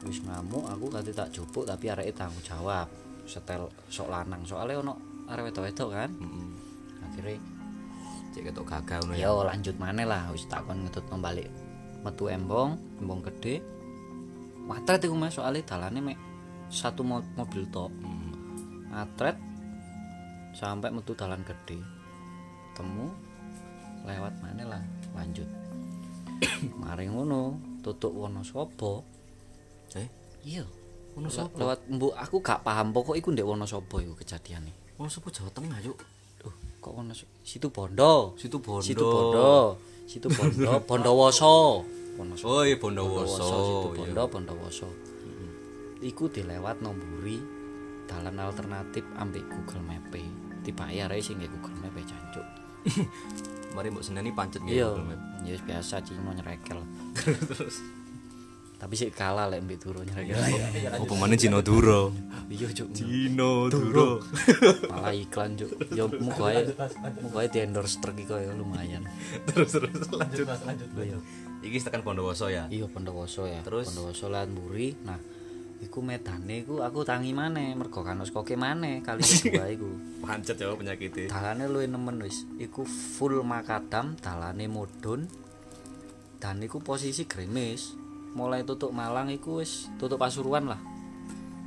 Wis 0.00 0.20
ngamuk 0.22 0.64
aku 0.64 0.88
kate 0.88 1.12
tak 1.12 1.28
jupuk 1.28 1.64
tapi 1.64 1.88
areke 1.88 2.12
tanggung 2.12 2.40
jawab. 2.40 2.88
Setel 3.24 3.68
sok 3.86 4.08
lanang 4.08 4.42
soalnya 4.42 4.80
ono 4.80 4.94
arek 5.30 5.44
wedok-wedok 5.48 5.88
kan. 5.90 6.10
Heeh. 6.12 6.48
Akhirnya 7.02 7.38
Cek 8.30 8.42
ketok 8.46 8.62
gagah 8.64 8.98
ngono 9.02 9.18
ya. 9.18 9.34
lanjut 9.34 9.74
maneh 9.74 10.06
lah 10.06 10.30
wis 10.30 10.46
takon 10.46 10.86
ngetut 10.86 11.02
balik 11.12 11.50
metu 12.00 12.26
embong, 12.26 12.78
embong 12.98 13.20
gede. 13.22 13.58
Matret 14.64 15.02
iku 15.02 15.12
Mas 15.12 15.34
soalnya 15.34 15.66
dalane 15.66 15.98
mek 16.00 16.18
satu 16.70 17.02
mo- 17.02 17.26
mobil 17.34 17.66
tok. 17.68 17.90
Atret 18.90 19.34
sampai 20.54 20.90
metu 20.90 21.12
dalan 21.12 21.42
gede. 21.42 21.82
Temu 22.72 23.10
lewat 24.06 24.32
mana 24.40 24.78
lah 24.78 24.82
lanjut. 25.12 25.46
Mari 26.80 27.10
ngono 27.10 27.58
tutuk 27.82 28.14
Wonosobo. 28.14 29.02
Eh, 29.92 30.06
Iya. 30.40 30.64
Wonosobo? 31.18 31.58
Lewat 31.58 31.84
mbok 31.90 32.14
aku 32.14 32.36
gak 32.40 32.62
paham 32.62 32.94
pokok 32.94 33.18
iku 33.18 33.34
ndek 33.34 33.44
Wonosobo 33.44 33.98
iku 33.98 34.14
kejadiane. 34.16 34.72
Ono 35.00 35.08
sapa 35.08 35.32
Jawa 35.32 35.48
Tengah, 35.56 35.78
Cuk? 35.80 35.98
Duh, 36.44 36.54
kok 36.84 36.92
Wonosobo? 36.92 37.32
Situ 37.40 37.68
Bondo. 37.72 38.36
Situ 38.36 38.60
Bondo. 38.60 38.84
Situ 38.84 39.04
Bondo. 39.04 39.52
Situ 40.04 40.28
Bondo, 40.28 40.72
Bondowoso. 40.88 41.84
Wonosobo. 42.20 42.52
Oh 42.52 42.62
iya 42.68 42.76
Bondowoso. 42.76 43.40
Situ 43.40 43.88
iya. 43.96 43.96
Bondo, 43.96 44.22
Bondowoso. 44.28 44.88
Iku 46.04 46.28
dilewat 46.28 46.84
nomburi 46.84 47.40
dalan 48.04 48.36
alternatif 48.40 49.04
ambek 49.16 49.44
Google 49.48 49.84
Map. 49.88 50.12
Tiba 50.60 50.92
ya 50.92 51.08
arek 51.08 51.24
sing 51.24 51.40
Google 51.40 51.76
Map 51.80 51.96
e, 51.96 52.04
jancuk. 52.04 52.46
Mari 53.76 53.88
mbok 53.88 54.04
seneni 54.04 54.28
pancet 54.36 54.60
nggih 54.60 54.84
Iya. 54.84 54.88
Google 54.92 55.16
Map. 55.16 55.20
Ya 55.48 55.52
wis 55.56 55.64
biasa 55.64 56.04
Cino 56.04 56.28
nyerekel. 56.28 56.80
Tapi 58.80 58.94
sik 58.96 59.12
kalah 59.12 59.48
lek 59.48 59.64
mbek 59.64 59.80
turu 59.80 60.04
nyerekel. 60.04 60.36
Apa 60.92 61.12
maneh 61.16 61.40
Cina 61.40 61.64
Duro? 61.64 62.12
Iya, 62.50 62.66
Cuk. 62.74 62.90
Cina 62.90 63.70
Duro. 63.70 64.18
Malah 64.90 65.14
iklan, 65.14 65.54
Cuk. 65.54 65.70
Ya 65.94 66.02
muga 66.10 66.50
ae 66.50 67.46
di 67.46 67.58
endorse 67.62 68.02
truk 68.02 68.18
iki 68.18 68.34
ya 68.34 68.50
lumayan. 68.58 69.06
terus 69.46 69.78
terus 69.78 70.10
lanjut. 70.10 70.50
Mas 70.50 70.62
lanjut. 70.66 70.88
Iya. 70.98 71.18
Iki 71.62 71.78
tekan 71.86 72.02
Bondowoso 72.02 72.50
ya. 72.50 72.66
Iya 72.66 72.90
Bondowoso 72.90 73.46
ya. 73.46 73.62
Terus? 73.62 73.94
Bondowoso 73.94 74.26
lan 74.34 74.50
Mburi. 74.50 74.98
Nah, 75.06 75.22
iku 75.78 76.02
medane 76.02 76.66
iku 76.66 76.82
aku 76.82 77.06
tangi 77.06 77.30
maneh 77.30 77.70
mergo 77.78 78.02
kan 78.02 78.18
wis 78.18 78.34
koke 78.34 78.58
maneh 78.58 78.98
kali 78.98 79.22
kedua 79.46 79.70
iku. 79.70 79.86
Pancet 80.26 80.58
ya 80.58 80.74
penyakitnya. 80.74 81.30
Dalane 81.30 81.70
luwih 81.70 81.86
nemen 81.86 82.18
wis. 82.18 82.50
Iku 82.58 82.82
full 82.82 83.46
makadam, 83.46 84.18
dalane 84.18 84.66
mudhun. 84.66 85.30
Dan 86.42 86.66
iku 86.66 86.82
posisi 86.82 87.30
grimis. 87.30 87.94
Mulai 88.34 88.66
tutuk 88.66 88.90
Malang 88.90 89.30
iku 89.30 89.62
wis 89.62 89.86
tutuk 90.02 90.18
Pasuruan 90.18 90.66
lah. 90.66 90.82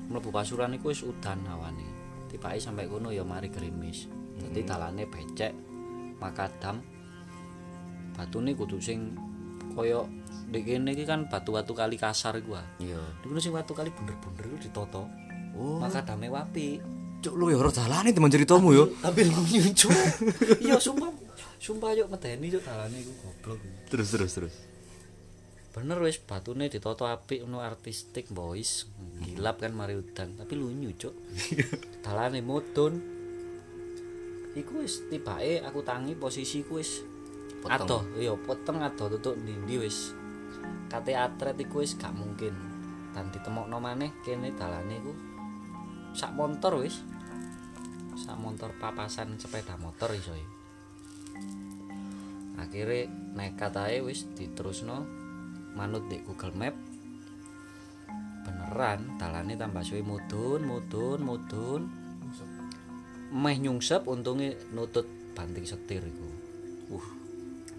Mlebu 0.09 0.29
Pasuruan 0.33 0.75
iku 0.75 0.91
wis 0.91 1.03
udan 1.05 1.43
awane. 1.47 1.85
Tibake 2.27 2.59
sampai 2.59 2.89
kono 2.89 3.13
ya 3.13 3.21
mari 3.21 3.47
grimis. 3.47 4.09
Dadi 4.39 4.65
dalane 4.65 5.05
becek, 5.05 5.53
makadam. 6.17 6.81
Batune 8.17 8.57
kudu 8.57 8.81
sing 8.81 9.13
kaya 9.73 10.05
ndek 10.49 10.63
kene 10.69 10.93
iki 10.93 11.05
kan 11.05 11.25
batu-batu 11.29 11.73
kali 11.73 11.97
kasar 11.97 12.37
iku 12.37 12.57
ah. 12.57 12.65
Iya. 12.77 13.01
Iku 13.25 13.37
sing 13.41 13.53
batu 13.53 13.73
kali 13.73 13.89
bunder-bunder 13.89 14.45
iku 14.49 14.57
ditoto. 14.59 15.03
Oh. 15.53 15.77
Makadame 15.77 16.29
wapi. 16.29 16.81
Cuk 17.23 17.33
lu 17.39 17.53
ya 17.53 17.57
ora 17.61 17.71
dalane 17.71 18.11
teman 18.11 18.27
ceritamu 18.27 18.69
yo. 18.75 18.83
Tapi 19.05 19.21
lunyu 19.29 19.61
cuk. 19.71 19.93
Iya 20.59 20.75
sumpah. 20.81 21.09
Sumpah 21.61 21.95
yuk 21.95 22.11
medeni 22.11 22.51
cuk 22.51 22.61
dalane 22.65 22.97
iku 22.99 23.13
goblok. 23.23 23.59
Terus 23.87 24.07
terus 24.11 24.31
terus. 24.35 24.55
Bener 25.73 25.97
wis 26.05 26.21
batune 26.21 26.69
ditoto 26.69 27.09
apik 27.09 27.41
ngono 27.41 27.65
artistik 27.65 28.29
boys. 28.29 28.85
Gilap 29.25 29.57
kan 29.57 29.73
mari 29.73 29.97
udan, 29.97 30.37
tapi 30.37 30.53
lunyu 30.53 30.93
cuk. 30.93 31.17
dalane 32.05 32.45
mudun. 32.45 32.93
Iku 34.53 34.85
wis 34.85 35.09
tibake 35.09 35.65
aku 35.65 35.81
tangi 35.81 36.13
posisiku 36.13 36.77
wis 36.77 37.01
adoh, 37.65 38.05
iya 38.21 38.37
peteng 38.37 38.85
adoh 38.85 39.17
tutuk 39.17 39.33
ndi 39.41 39.81
wis. 39.81 40.13
Kate 40.93 41.17
atret 41.17 41.57
iku 41.57 41.81
wis 41.81 41.97
gak 41.97 42.13
mungkin. 42.13 42.53
Dan 43.09 43.33
ditemokno 43.33 43.81
maneh 43.81 44.13
kene 44.21 44.53
dalane 44.53 45.01
iku 45.01 45.13
sak 46.13 46.37
motor 46.37 46.85
wis. 46.85 47.01
Sak 48.13 48.37
motor 48.37 48.77
papasan 48.77 49.41
sepeda 49.41 49.73
motor 49.81 50.13
iso 50.13 50.37
ya. 50.37 50.49
Akhire 52.61 53.09
nekat 53.33 53.73
ae 53.73 54.05
wis 54.05 54.29
diterusno 54.37 55.22
manut 55.73 56.05
di 56.09 56.21
Google 56.21 56.53
Map. 56.53 56.75
Beneran 58.43 59.17
dalane 59.17 59.57
tambah 59.57 59.81
suwe 59.81 60.05
mudun, 60.05 60.61
mudun, 60.65 61.19
mudun. 61.21 61.81
Meh 63.33 63.57
nyungsep 63.57 64.05
untunge 64.05 64.53
nutut 64.77 65.09
banting 65.33 65.65
setir 65.65 66.05
iku. 66.05 66.29
Uh, 66.93 67.07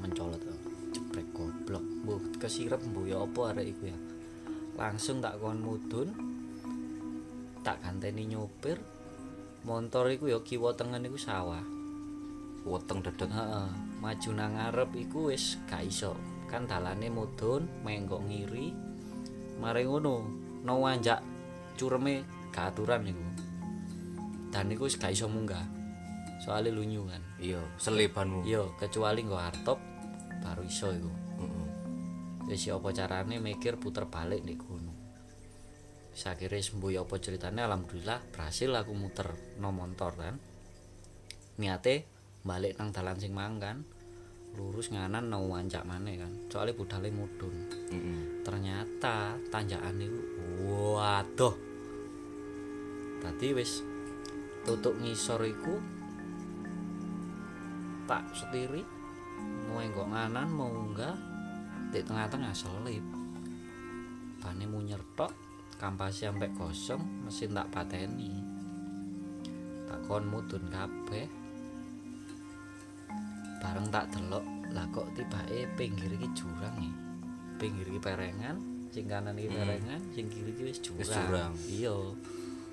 mencolot 0.02 0.42
ceprek 0.90 1.30
goblok. 1.30 1.84
Mbuh 2.02 2.38
kesirep 2.42 2.82
mbuh 2.82 3.06
ya 3.06 3.22
apa 3.22 3.54
arek 3.54 3.66
iku 3.70 3.82
ya. 3.86 3.98
Langsung 4.74 5.22
tak 5.22 5.38
kon 5.38 5.62
mudun. 5.62 6.08
Tak 7.62 7.80
ganteni 7.80 8.26
nyopir. 8.26 8.82
Motor 9.64 10.12
iku 10.12 10.28
ya 10.28 10.42
kiwa 10.42 10.74
tengen 10.74 11.06
iku 11.06 11.16
sawah. 11.16 11.62
Weteng 12.66 13.00
dedet. 13.00 13.30
Heeh, 13.30 13.68
maju 14.02 14.30
nang 14.34 14.58
ngarep 14.58 14.90
iku 14.96 15.32
wis 15.32 15.56
gak 15.70 15.86
iso. 15.86 16.33
Kan 16.54 16.70
dalane 16.70 17.10
mudhun, 17.10 17.66
menggok 17.82 18.22
ngiri. 18.30 18.70
Mare 19.58 19.82
ngono, 19.82 20.22
no 20.62 20.78
wanjak 20.78 21.18
cureme 21.74 22.22
gak 22.54 22.70
aturan 22.70 23.02
niku. 23.02 23.26
Dan 24.54 24.70
iku 24.70 24.86
wis 24.86 24.94
gak 24.94 25.10
iso 25.10 25.26
munggah. 25.26 25.66
Soale 26.38 26.70
lunyu 26.70 27.10
kan. 27.10 27.18
Iya, 27.42 27.58
selebanmu. 27.82 28.46
Iya, 28.46 28.70
kecuali 28.78 29.26
nggo 29.26 29.34
hartop 29.34 29.82
baru 30.46 30.62
iso 30.62 30.94
iku. 30.94 31.10
Heeh. 31.42 31.68
Wis 32.46 32.70
ya 32.70 32.78
apa 32.78 32.94
carane 32.94 33.42
mikir 33.42 33.74
puter 33.74 34.06
balik 34.06 34.46
nek 34.46 34.54
kono. 34.54 34.94
Sakire 36.14 36.62
sembuh 36.62 36.94
ya 36.94 37.02
apa 37.02 37.18
ceritane 37.18 37.66
alhamdulillah 37.66 38.30
berhasil 38.30 38.70
aku 38.70 38.94
muter 38.94 39.58
no 39.58 39.74
motor 39.74 40.14
kan. 40.14 40.38
Niate 41.58 42.06
balik 42.46 42.78
nang 42.78 42.94
dalan 42.94 43.18
sing 43.18 43.34
mangkan 43.34 43.82
lurus 44.54 44.90
nganan 44.94 45.30
no 45.30 45.46
wancak 45.50 45.84
maneh 45.86 46.18
kan. 46.18 46.32
Soale 46.50 46.74
budale 46.74 47.10
mudhun. 47.10 47.54
Heeh. 47.90 48.42
Ternyata 48.46 49.38
tanjakan 49.50 49.94
niku 49.98 50.22
waduh. 50.94 51.54
Tadi 53.22 53.48
wis 53.56 53.80
tutuk 54.64 54.96
ngisor 55.00 55.44
iku 55.44 55.76
tak 58.04 58.24
setiri 58.36 58.84
mau 59.68 59.80
enggak 59.80 60.08
nganan 60.08 60.48
mau 60.52 60.68
enggak 60.68 61.16
di 61.92 62.00
tengah-tengah 62.04 62.52
selip 62.52 63.04
bane 64.44 64.64
munyer 64.68 65.00
tok 65.16 65.32
kampas 65.80 66.20
sampai 66.20 66.52
kosong 66.52 67.00
mesin 67.24 67.56
tak 67.56 67.68
pateni 67.72 68.32
tak 69.88 70.00
kon 70.04 70.28
mudun 70.28 70.64
kabeh 70.68 71.43
bareng 73.64 73.88
tak 73.88 74.12
delok. 74.12 74.44
Lah 74.76 74.84
kok 74.92 75.08
tibake 75.16 75.64
pinggir 75.78 76.12
iki 76.12 76.28
jurang 76.36 76.76
ya? 76.76 76.92
Pinggir 77.56 77.86
iki 77.88 78.00
perengan 78.02 78.60
sing 78.92 79.08
kanan 79.08 79.34
iki 79.40 79.48
perengan 79.48 80.00
sing 80.12 80.28
kiri 80.28 80.52
iki 80.52 80.62
wis 80.68 80.78
jurang, 80.84 81.08
jurang. 81.08 81.52
iya. 81.64 81.96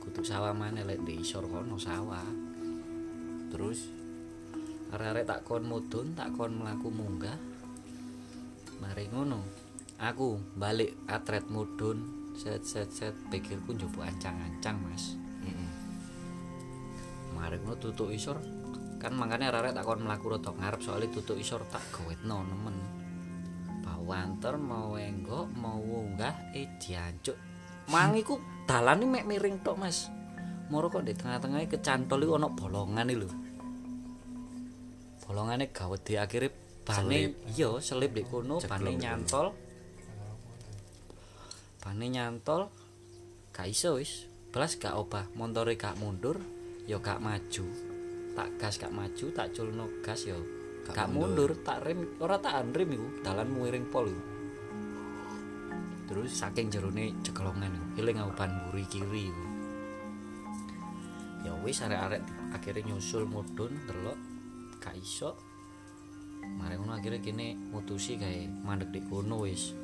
Kudu 0.01 0.21
sawah 0.25 0.51
maneh 0.51 0.83
lek 0.83 0.99
isor 1.07 1.47
kono 1.47 1.79
sawah. 1.79 2.25
Terus 3.53 3.87
arek-arek 4.91 5.23
tak 5.23 5.41
kon 5.47 5.63
mudun 5.63 6.11
tak 6.17 6.35
kon 6.35 6.59
mlaku 6.59 6.91
munggah. 6.91 7.37
Mari 8.83 9.07
ngono. 9.13 9.39
Aku 10.01 10.41
balik 10.57 10.97
atret 11.05 11.45
mudun 11.47 12.33
set 12.33 12.65
set 12.65 12.89
set. 12.89 13.13
Pikirku 13.29 13.77
njupuk 13.77 14.01
ancang-ancang 14.01 14.81
mas. 14.81 15.13
Heeh. 15.45 15.69
mari 17.37 17.57
ngono 17.61 17.77
tutuk 17.79 18.09
isor 18.11 18.37
kan 19.01 19.17
makanya 19.17 19.49
arek 19.49 19.73
tak 19.73 19.81
kon 19.81 20.05
mlaku 20.05 20.37
rada 20.37 20.53
ngarep 20.53 20.85
soalnya 20.85 21.09
tutuk 21.09 21.41
isor 21.41 21.65
tak 21.73 21.81
gawetno 21.89 22.45
nemen. 22.45 22.77
Bawanter 23.81 24.61
mau 24.61 24.93
enggok 24.93 25.49
mau 25.57 25.81
unggah 25.81 26.53
eh 26.53 26.69
diancuk. 26.77 27.33
Mang 27.89 28.13
iku 28.13 28.37
dalane 28.69 29.09
mek 29.09 29.25
miring 29.25 29.65
tok 29.65 29.81
mas. 29.81 30.05
Moro 30.69 30.93
kok 30.93 31.01
di 31.01 31.17
tengah-tengah 31.17 31.65
kecantol 31.65 32.21
iku 32.21 32.37
ana 32.37 32.53
bolongan 32.53 33.09
lho. 33.09 33.29
Bolongane 35.25 35.73
gawet 35.73 36.05
di 36.05 36.13
akhirnya 36.21 36.53
bane 36.85 37.49
iya 37.57 37.81
selip 37.81 38.13
di 38.13 38.21
kono 38.21 38.61
bane 38.61 38.91
nyantol. 38.93 39.49
Bane 41.81 42.05
nyantol 42.05 42.69
gak 43.49 43.65
iso 43.65 43.97
wis. 43.97 44.29
Belas 44.53 44.77
gak 44.77 44.93
obah 44.93 45.25
montore 45.33 45.73
gak 45.73 45.97
mundur 45.97 46.37
ya 46.85 47.01
gak 47.01 47.23
maju 47.23 47.90
tak 48.31 48.49
gas 48.55 48.79
gak 48.79 48.93
maju 48.93 49.25
tak 49.35 49.51
culno 49.51 49.85
gas 49.99 50.27
ya 50.27 50.37
gak, 50.87 51.07
mundur. 51.11 51.53
tak 51.61 51.83
rem 51.85 52.17
ora 52.19 52.39
tak 52.39 52.63
rem 52.73 52.89
iku 52.91 53.07
dalan 53.23 53.47
miring 53.51 53.87
pol 53.87 54.07
iku. 54.07 54.23
Terus 56.11 56.31
saking 56.35 56.67
jerone 56.67 57.15
cekelongan 57.23 57.71
iku 57.71 57.87
eling 58.03 58.17
aku 58.19 58.31
ban 58.35 58.51
mburi 58.51 58.83
kiri 58.87 59.23
iku. 59.31 59.45
Ya 61.41 61.53
wis 61.65 61.81
arek-arek 61.81 62.21
akhirnya 62.53 62.81
nyusul 62.93 63.23
mudhun 63.27 63.71
delok 63.87 64.19
gak 64.79 64.95
iso. 64.97 65.37
Mari 66.41 66.75
ngono 66.75 66.97
akhirnya 66.97 67.21
kene 67.21 67.53
mutusi 67.69 68.17
kayak 68.17 68.49
mandek 68.65 68.89
di 68.91 69.01
kono 69.05 69.45
wis. 69.45 69.77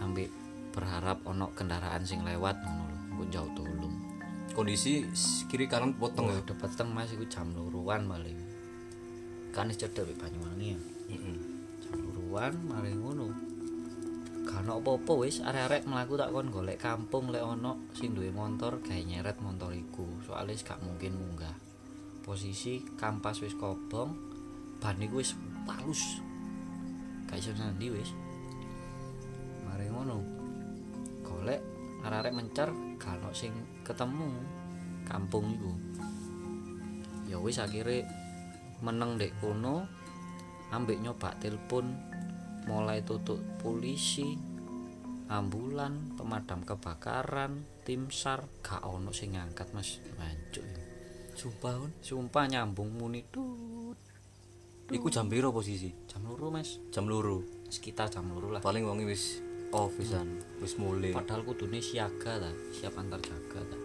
Ambek 0.00 0.28
berharap 0.72 1.24
ono 1.24 1.52
kendaraan 1.56 2.04
sing 2.04 2.20
lewat 2.20 2.60
ngono 2.60 2.84
lho 3.16 3.24
jauh 3.32 3.48
tolong 3.56 4.05
kondisi 4.54 5.08
kiri 5.50 5.66
kanan 5.66 5.96
potong 5.96 6.30
ya 6.30 6.38
udah 6.44 6.56
peteng 6.60 6.92
mas 6.92 7.10
iku 7.10 7.24
jam 7.26 7.50
luruan 7.56 8.06
paling. 8.06 8.38
Kan 9.50 9.72
wis 9.72 9.80
cedek 9.80 10.14
Banyuwangi 10.20 10.76
ya. 10.76 10.80
Mm-mm. 11.16 11.36
jam 11.82 11.98
luruan 12.02 12.52
mari 12.68 12.92
ngono. 12.92 13.56
Ono 14.56 14.80
apa-apa 14.82 15.12
wis. 15.20 15.44
Arek-arek 15.44 15.84
mlaku 15.84 16.16
tak 16.16 16.32
kon 16.32 16.48
golek 16.48 16.80
kampung 16.80 17.28
lek 17.28 17.44
ono 17.44 17.92
sing 17.92 18.16
duwe 18.16 18.32
motor 18.32 18.80
gawe 18.80 18.98
nyeret 18.98 19.36
motor 19.44 19.70
iku. 19.70 20.08
Soalnya 20.24 20.56
gak 20.58 20.80
mungkin 20.80 21.12
munggah. 21.12 21.52
Posisi 22.24 22.82
kampas 22.96 23.44
wis 23.44 23.54
kobong 23.54 24.16
ban 24.80 24.96
iku 24.98 25.20
wis 25.20 25.36
palus. 25.68 26.18
Gak 27.28 27.38
iso 27.38 27.52
nandi 27.54 27.92
wis. 27.92 28.10
Mari 29.68 29.86
ngono. 29.92 30.24
Golek 31.22 31.75
arek-arek 32.06 32.34
mencar 32.34 32.70
ono 32.70 33.30
sing 33.34 33.52
ketemu 33.82 34.30
kampung 35.02 35.46
iku. 35.58 35.72
Ya 37.26 37.42
wis 37.42 37.58
akhirnya 37.58 38.06
meneng 38.82 39.18
dek 39.18 39.34
kono 39.42 39.90
ambek 40.70 41.02
nyoba 41.02 41.34
telepon 41.42 41.90
mulai 42.70 43.02
tutup 43.02 43.38
polisi 43.58 44.38
ambulan 45.26 46.14
pemadam 46.14 46.62
kebakaran 46.62 47.66
tim 47.82 48.14
sar 48.14 48.46
gak 48.62 48.86
ono 48.86 49.10
sing 49.10 49.34
ngangkat 49.34 49.74
mas. 49.74 49.98
Mancuk 50.14 50.66
sumpah 51.36 51.72
kon 51.76 51.92
sumpah 52.00 52.44
nyambung 52.48 52.90
muni 52.96 53.20
tut. 53.28 53.98
Iku 54.86 55.10
jam 55.10 55.26
posisi? 55.28 55.90
Jam 56.08 56.24
luru 56.24 56.48
mas. 56.48 56.78
Jam 56.94 57.10
loro. 57.10 57.42
Sekitar 57.68 58.06
jam 58.08 58.30
luru 58.30 58.54
lah. 58.54 58.62
Paling 58.62 58.86
wongi 58.86 59.04
wis 59.04 59.42
off 59.72 59.94
wisan 59.98 60.38
wis 60.62 60.76
mulai. 60.78 61.14
Padahal 61.14 61.42
kudune 61.42 61.80
siaga 61.82 62.38
ta 62.38 62.50
siap 62.70 62.94
antar 62.98 63.18
jaga 63.22 63.60
ta. 63.62 63.78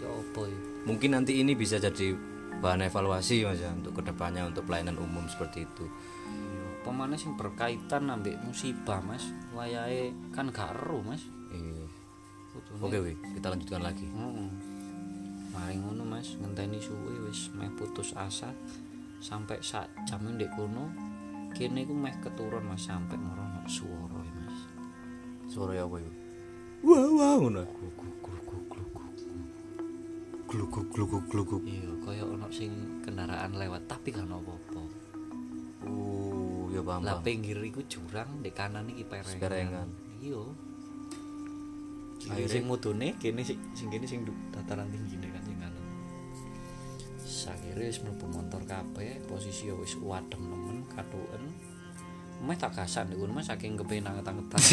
Ya 0.00 0.08
apa 0.08 0.40
ya? 0.48 0.58
Mungkin 0.88 1.10
nanti 1.14 1.38
ini 1.40 1.52
bisa 1.52 1.76
jadi 1.80 2.16
bahan 2.60 2.86
evaluasi 2.86 3.48
mas 3.48 3.58
ya 3.58 3.72
untuk 3.72 3.98
ke 3.98 4.02
depannya 4.06 4.46
untuk 4.46 4.68
pelayanan 4.68 4.98
umum 5.00 5.24
seperti 5.26 5.64
itu. 5.64 5.86
Iya, 6.28 6.66
pemane 6.86 7.16
sing 7.16 7.34
berkaitan 7.34 8.08
ambek 8.08 8.38
musibah 8.44 9.00
mas? 9.02 9.24
Wayahe 9.56 10.12
kan 10.34 10.52
gak 10.52 10.74
eru 10.74 11.00
mas. 11.02 11.22
Iya. 11.52 11.86
Oke 12.80 12.98
wih 13.00 13.16
kita 13.36 13.48
lanjutkan 13.48 13.80
lagi. 13.80 14.04
Heeh. 14.04 14.50
Mari 15.52 15.76
ngono 15.76 16.08
Mas, 16.08 16.32
ngenteni 16.40 16.80
suwe 16.80 17.28
wis 17.28 17.52
meh 17.52 17.68
putus 17.76 18.16
asa. 18.16 18.48
Sampai 19.20 19.60
sak 19.60 19.88
jam 20.08 20.24
ndek 20.24 20.48
kono. 20.56 20.88
Kene 21.52 21.84
iku 21.84 21.92
meh 21.92 22.16
keturun 22.24 22.64
Mas 22.64 22.88
sampai 22.88 23.20
ya, 23.20 23.32
Mas. 24.08 24.21
Suara 25.52 25.76
apa 25.76 25.96
itu 26.00 26.12
wah 26.80 27.04
wah 27.12 27.32
ngono 27.36 27.62
gluguk 30.48 30.84
gluguk 30.92 31.24
gluguk 31.32 31.62
Iya, 31.64 31.92
kaya 32.04 32.24
ono 32.28 32.44
sing 32.52 33.00
kendaraan 33.00 33.56
lewat 33.56 33.88
tapi 33.88 34.12
ono 34.12 34.36
apa-apa. 34.36 34.80
uh 35.88 36.68
ya 36.68 36.80
paham 36.84 37.00
Lah 37.08 37.24
pinggir 37.24 37.56
iku 37.64 37.80
jurang, 37.88 38.28
ndek 38.44 38.52
kanan 38.52 38.84
iki 38.92 39.00
perengan. 39.08 39.40
Perengan. 39.40 39.88
Iya. 40.20 40.42
Akhirnya- 42.28 42.52
sing 42.52 42.64
mudune, 42.68 43.16
kene 43.16 43.40
sing 43.40 43.56
sing 43.72 43.88
kene 43.88 44.04
sing 44.04 44.28
dataran 44.52 44.92
tinggi 44.92 45.16
kan 45.24 45.40
sing 45.40 45.56
kanan. 45.56 45.84
Sakire 47.16 47.88
wis 47.88 48.04
mlebu 48.04 48.26
motor 48.28 48.60
kabeh, 48.68 49.24
posisi 49.24 49.72
ya 49.72 49.74
wis 49.74 49.96
wadem 49.98 50.52
nemen, 50.52 50.84
katuken. 50.92 51.48
Meh 52.42 52.58
tak 52.58 52.74
gasan 52.74 53.06
niku 53.06 53.30
Mas 53.30 53.46
saking 53.46 53.78
kepengin 53.78 54.10
anget-angetan. 54.10 54.58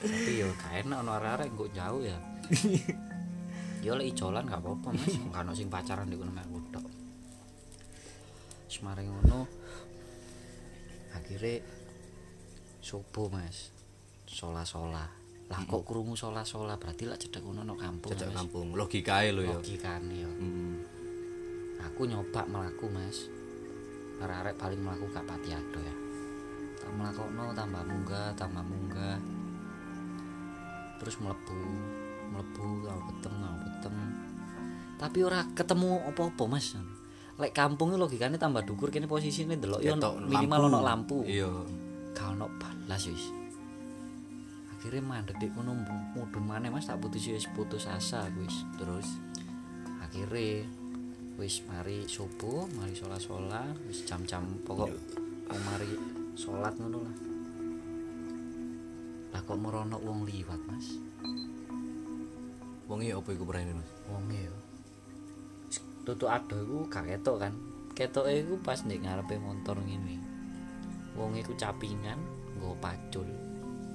Tapi 0.00 0.32
yo 0.40 0.48
enak 0.52 1.00
ono 1.00 1.10
arek-arek 1.16 1.48
engko 1.52 1.66
jauh 1.72 2.04
ya. 2.04 2.16
Yo 3.80 3.96
lek 3.96 4.12
ijolan 4.12 4.44
gak 4.44 4.60
apa-apa 4.60 4.92
Mas, 4.92 5.16
gak 5.32 5.44
ono 5.44 5.52
sing 5.56 5.72
pacaran 5.72 6.04
niku 6.08 6.28
mek 6.28 6.44
aku 6.44 6.60
tok. 6.68 6.84
Semare 8.68 9.08
ngono 9.08 9.48
akhirnya 11.16 11.64
subuh 12.84 13.32
Mas. 13.32 13.72
Sola-sola. 14.28 15.08
Lah 15.50 15.60
kok 15.66 15.82
krungu 15.82 16.14
sola-sola 16.14 16.76
berarti 16.76 17.08
lak 17.08 17.24
cedek 17.24 17.40
ngono 17.40 17.64
no 17.64 17.74
kampung. 17.80 18.12
Mas. 18.12 18.36
kampung 18.36 18.76
logikae 18.76 19.32
lo 19.32 19.40
ya 19.40 19.56
Logikane 19.56 20.14
yo. 20.16 20.28
Hmm. 20.28 20.76
Aku 21.88 22.04
nyoba 22.04 22.44
melaku 22.44 22.92
Mas. 22.92 23.39
Arek-arek 24.20 24.54
paling 24.60 24.80
melaku 24.84 25.08
gak 25.10 25.24
pati 25.24 25.56
ado 25.56 25.80
ya. 25.80 25.94
Tak 26.80 26.92
melakokno 26.96 27.52
tambah 27.56 27.82
munggah, 27.88 28.28
tambah 28.36 28.64
munggah. 28.64 29.16
Terus 31.00 31.16
mlebu, 31.20 31.60
mlebu 32.36 32.66
kalau 32.84 33.02
peteng, 33.08 33.34
kalau 33.40 33.58
peteng. 33.64 33.96
Tapi 35.00 35.18
ora 35.24 35.40
ketemu 35.56 36.04
apa-apa 36.12 36.44
Mas. 36.44 36.76
Lek 37.40 37.56
kampung 37.56 37.96
iki 37.96 38.00
logikane 38.00 38.36
tambah 38.36 38.60
dukur 38.68 38.92
kene 38.92 39.08
posisine 39.08 39.56
delok 39.56 39.80
yo 39.80 39.96
Ketok 39.96 40.28
minimal 40.28 40.68
ono 40.68 40.78
lampu. 40.84 41.24
iya 41.24 41.48
Gak 42.12 42.36
ono 42.36 42.52
balas 42.60 43.08
wis. 43.08 43.32
Akhirnya 44.76 45.00
mandek 45.00 45.40
dik 45.40 45.56
kono 45.56 45.72
mudun 46.12 46.44
maneh 46.44 46.68
Mas 46.68 46.84
tak 46.84 47.00
putus 47.00 47.24
wis 47.32 47.48
putus 47.56 47.88
asa 47.88 48.28
wis. 48.36 48.52
terus 48.76 49.08
akhirnya 50.04 50.68
wis 51.40 51.64
mari 51.64 52.04
subuh 52.04 52.68
mari 52.76 52.92
sholat 52.92 53.16
sholat 53.16 53.72
wis 53.88 54.04
jam-jam 54.04 54.44
pokok 54.60 54.92
mau 55.48 55.56
mari 55.72 55.88
sholat 56.36 56.76
ngono 56.76 57.00
lah. 57.00 57.16
Lah 59.32 59.40
kok 59.40 59.56
merono 59.56 59.96
wong 60.04 60.28
liwat 60.28 60.60
mas? 60.68 61.00
Wong 62.84 63.00
iki 63.00 63.16
apa 63.16 63.28
iku 63.32 63.48
berani 63.48 63.72
mas? 63.72 63.88
Wong 64.12 64.28
yo 64.28 64.52
tutuk 66.04 66.28
ado 66.28 66.60
iku 66.60 66.78
gak 66.92 67.08
ketok 67.08 67.48
kan? 67.48 67.56
Ketoke 67.96 68.36
iku 68.36 68.60
pas 68.60 68.84
ndek 68.84 69.00
ngarepe 69.00 69.40
motor 69.40 69.80
ngene. 69.80 70.20
Wong 71.16 71.40
iku 71.40 71.56
capingan 71.56 72.20
nggo 72.60 72.76
pacul. 72.84 73.24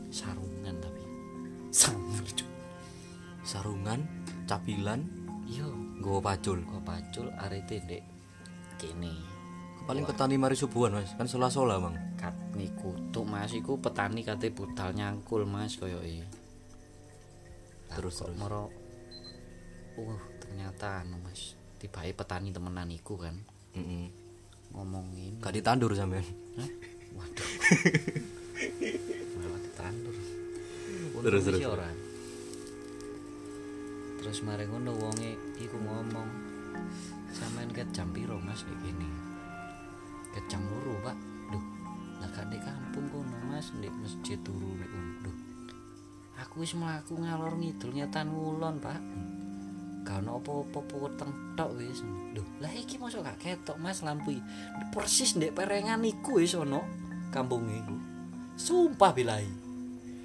Sarungan 0.10 0.82
tapi. 0.82 1.04
Sarungan? 3.46 4.02
Capilan 4.50 5.25
iya. 5.46 5.66
Nggawa 6.02 6.20
pacul. 6.22 6.60
Nggo 6.62 6.82
pacul 6.82 7.28
arete 7.38 7.82
ndek. 7.86 8.04
Kene. 8.82 9.14
Paling 9.86 10.04
petani 10.04 10.36
mari 10.36 10.58
subuhan 10.58 10.98
mas. 10.98 11.14
Kan 11.14 11.30
sola 11.30 11.48
sola 11.54 11.78
bang 11.78 11.96
kat 12.18 12.34
niku 12.58 12.94
tuh 13.14 13.26
mas. 13.26 13.54
Iku 13.54 13.78
petani 13.78 14.26
kate 14.26 14.50
budal 14.50 14.92
nyangkul 14.98 15.46
mas 15.46 15.78
koyo 15.78 16.02
e 16.02 16.26
Terus, 17.96 18.18
terus. 18.20 18.36
moro 18.36 18.68
uh 19.96 20.20
ternyata 20.42 21.06
anu 21.06 21.22
mas 21.24 21.56
tibae 21.80 22.12
petani 22.12 22.52
temenan 22.52 22.92
iku 22.92 23.16
kan. 23.16 23.38
Mm-mm. 23.76 24.08
ngomongin 24.76 25.40
gak 25.40 25.56
ditandur 25.56 25.96
sampean. 25.96 26.26
Waduh. 27.16 27.50
Malah 29.40 29.60
ditandur. 29.64 30.16
Terus, 30.16 31.16
Untung 31.16 31.24
terus, 31.32 31.60
sih 31.64 31.68
ora 31.68 31.88
terus 34.26 34.42
mari 34.42 34.66
ngono 34.66 34.90
wonge 34.98 35.38
iku 35.62 35.78
ngomong 35.78 36.26
sampean 37.30 37.70
ket 37.70 37.86
jam 37.94 38.10
piro 38.10 38.42
mas 38.42 38.66
kene? 38.66 39.06
Ket 40.34 40.50
jam 40.50 40.66
loro 40.66 40.98
pak. 41.06 41.14
Duh 41.54 41.62
lah 42.18 42.30
gak 42.34 42.50
di 42.50 42.58
kampung 42.58 43.06
kono 43.14 43.38
mas 43.46 43.70
di 43.78 43.86
masjid 43.86 44.42
turu 44.42 44.82
nek 44.82 44.90
kono 44.90 45.14
duh 45.30 45.38
aku 46.42 46.66
wis 46.66 46.74
mlaku 46.74 47.22
ngalor 47.22 47.54
ngidul 47.54 47.94
nyetan 47.94 48.34
ngulon 48.34 48.82
pak. 48.82 48.98
Gak 50.10 50.26
ono 50.26 50.42
apa-apa 50.42 50.96
weteng 51.06 51.32
tok 51.54 51.78
wis. 51.78 52.02
Lho 52.34 52.42
lah 52.66 52.74
iki 52.74 52.98
mosok 52.98 53.30
gak 53.30 53.38
ketok 53.46 53.78
Mas 53.78 54.02
lampu 54.02 54.34
persis 54.90 55.38
ndek 55.38 55.54
perengan 55.54 56.02
iku 56.02 56.42
wis 56.42 56.58
ono 56.58 56.82
kampung 57.30 57.70
iku. 57.70 57.94
Sumpah 58.58 59.14
bilahi. 59.14 59.54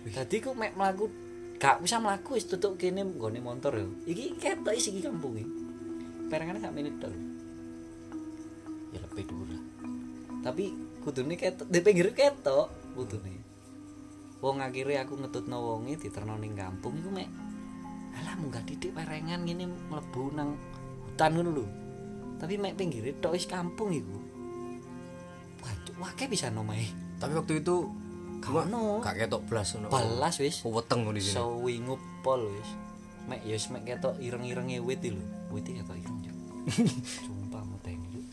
Tadi 0.08 0.40
ku 0.40 0.56
mek 0.56 0.72
mlaku 0.72 1.29
gak 1.60 1.84
bisa 1.84 2.00
mlaku 2.00 2.40
wis 2.40 2.48
tutup 2.48 2.80
kene 2.80 3.04
nggone 3.04 3.44
motor 3.44 3.76
yo. 3.76 3.88
Iki 4.08 4.40
ketok 4.40 4.72
isi 4.72 4.96
iki 4.96 5.04
kampung 5.04 5.36
iki. 5.36 5.46
Perengane 6.32 6.58
sak 6.58 6.72
menit 6.72 6.96
tok 6.98 7.12
ya 8.90 8.98
lebih 8.98 9.22
dulu 9.30 9.54
tapi 10.40 10.72
kudune 11.04 11.36
ketok 11.36 11.68
di 11.68 11.80
pinggir 11.84 12.16
ketok 12.16 12.96
kudune. 12.96 13.36
Wong 14.40 14.64
akhirnya 14.64 15.04
aku 15.04 15.20
ngetutno 15.20 15.60
wonge 15.60 16.00
diterno 16.00 16.40
ning 16.40 16.56
kampung 16.56 16.96
iku 16.96 17.12
mek. 17.12 17.28
Alah 18.16 18.34
munggah 18.40 18.64
titik 18.64 18.96
perengan 18.96 19.44
gini 19.44 19.68
mlebu 19.68 20.32
nang 20.32 20.56
hutan 21.04 21.30
ngono 21.36 21.50
lho. 21.60 21.66
Tapi 22.40 22.56
mek 22.56 22.80
pinggir 22.80 23.04
tok 23.20 23.36
wis 23.36 23.44
kampung 23.44 23.92
iku. 23.92 24.16
Waduh 25.60 25.96
wake 26.00 26.24
bisa 26.24 26.48
nomae 26.48 26.88
Tapi 27.20 27.36
waktu 27.36 27.60
itu 27.60 27.84
Gak 28.40 28.52
ono. 28.66 28.98
Gak 29.04 29.16
ketok 29.20 29.42
blas 29.46 29.68
ngono. 29.76 29.88
balas 29.92 30.34
wis 30.40 30.64
Weteng 30.64 31.04
di 31.12 31.20
sini. 31.20 31.36
sewingu 31.36 31.96
pol 32.20 32.48
wis 32.50 32.70
mek 33.28 33.44
ya 33.44 33.54
wis 33.54 33.68
mek 33.68 33.84
ketok 33.84 34.16
ireng-irenge 34.18 34.80
wit 34.80 35.04
lho 35.06 35.22
wit 35.52 35.64
iki 35.64 35.78
ketok 35.80 35.96
ireng 36.00 36.18
Cuk. 36.24 36.36
sumpah 37.28 37.62
meteng 37.62 38.00
Cuk. 38.10 38.26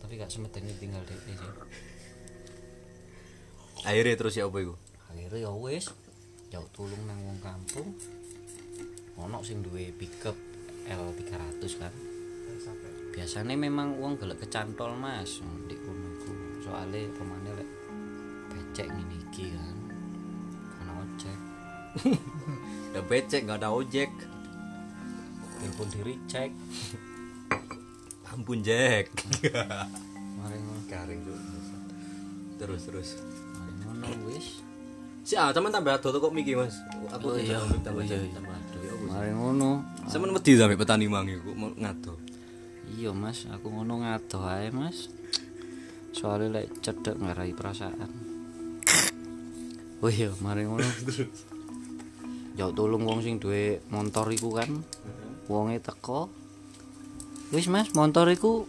tapi 0.00 0.12
gak 0.16 0.32
semeteni 0.32 0.72
tinggal 0.74 1.04
dek 1.06 1.20
sih 1.22 1.36
Akhirnya 3.80 4.12
terus 4.12 4.36
ya 4.36 4.44
apa 4.44 4.58
iku? 4.60 4.74
akhirnya 5.10 5.48
ya 5.48 5.52
wis 5.52 5.88
jauh 6.50 6.68
tulung 6.70 7.02
nang 7.06 7.18
wong 7.24 7.38
kampung 7.40 7.94
ono 9.16 9.42
sing 9.42 9.58
duwe 9.60 9.90
pickup 9.90 10.34
L300 10.86 11.62
kan 11.78 11.92
biasanya 13.10 13.54
memang 13.54 13.98
uang 13.98 14.18
gelek 14.18 14.46
kecantol 14.46 14.94
mas 14.94 15.42
di 15.66 15.74
kono 15.78 16.10
soalnya 16.62 17.10
pemane 17.14 17.50
lek 17.58 17.68
becek 18.70 18.86
ngene 18.86 19.16
iki 19.20 19.50
kan 19.50 19.76
karena 20.70 20.92
ojek 20.96 21.38
Udah 22.90 23.02
becek 23.10 23.40
gak 23.44 23.58
ada 23.58 23.68
ojek. 23.68 24.10
telepon 25.58 25.88
diri 25.90 26.14
cek 26.24 26.50
Ampun 28.30 28.62
Jack. 28.62 29.10
mari 30.38 30.54
ngono 30.56 30.86
Garing 30.86 31.18
tuh. 31.26 31.34
Terus 32.56 32.82
terus. 32.86 33.08
mari 33.50 33.74
ngono 33.82 34.06
wis 34.30 34.62
Si 35.26 35.34
ah, 35.34 35.50
teman 35.50 35.68
tambah 35.68 35.90
ado 35.92 36.14
kok 36.14 36.30
miki 36.30 36.54
Mas. 36.54 36.78
Aku 37.10 37.26
Oh, 37.26 37.34
iya. 37.34 37.58
tambah 37.58 37.82
tambah 37.82 38.00
Oh, 38.00 38.06
iya, 38.06 38.22
iya. 38.22 38.30
tambah 38.30 38.54
ado. 38.54 38.78
Ya, 38.78 38.92
wis. 38.94 39.10
mari 39.10 39.30
ngono 39.34 39.70
Sampeyan 40.06 40.30
wedi 40.32 40.52
sampe 40.54 40.78
petani 40.78 41.10
mangi 41.10 41.34
kok 41.36 41.58
mau 41.58 41.74
ngado. 41.74 42.14
iya 42.86 43.10
mas 43.10 43.46
aku 43.46 43.66
ngono 43.66 44.02
ngadoh 44.02 44.46
ae 44.46 44.70
mas 44.70 45.10
soalnya 46.10 46.58
lek 46.58 46.82
cedek 46.82 47.14
ngarai 47.14 47.54
perasaan 47.54 48.29
oh 50.00 50.10
iya 50.10 50.32
mari 50.40 50.64
ngono. 50.64 50.84
Jauh 52.58 52.72
tolong 52.72 53.04
wong 53.04 53.20
sing 53.20 53.36
duwe 53.36 53.84
motor 53.92 54.28
iku 54.32 54.52
kan 54.56 54.80
wonge 55.46 55.80
teko. 55.80 56.32
Wis 57.52 57.68
mas 57.68 57.92
motor 57.92 58.28
iku 58.32 58.64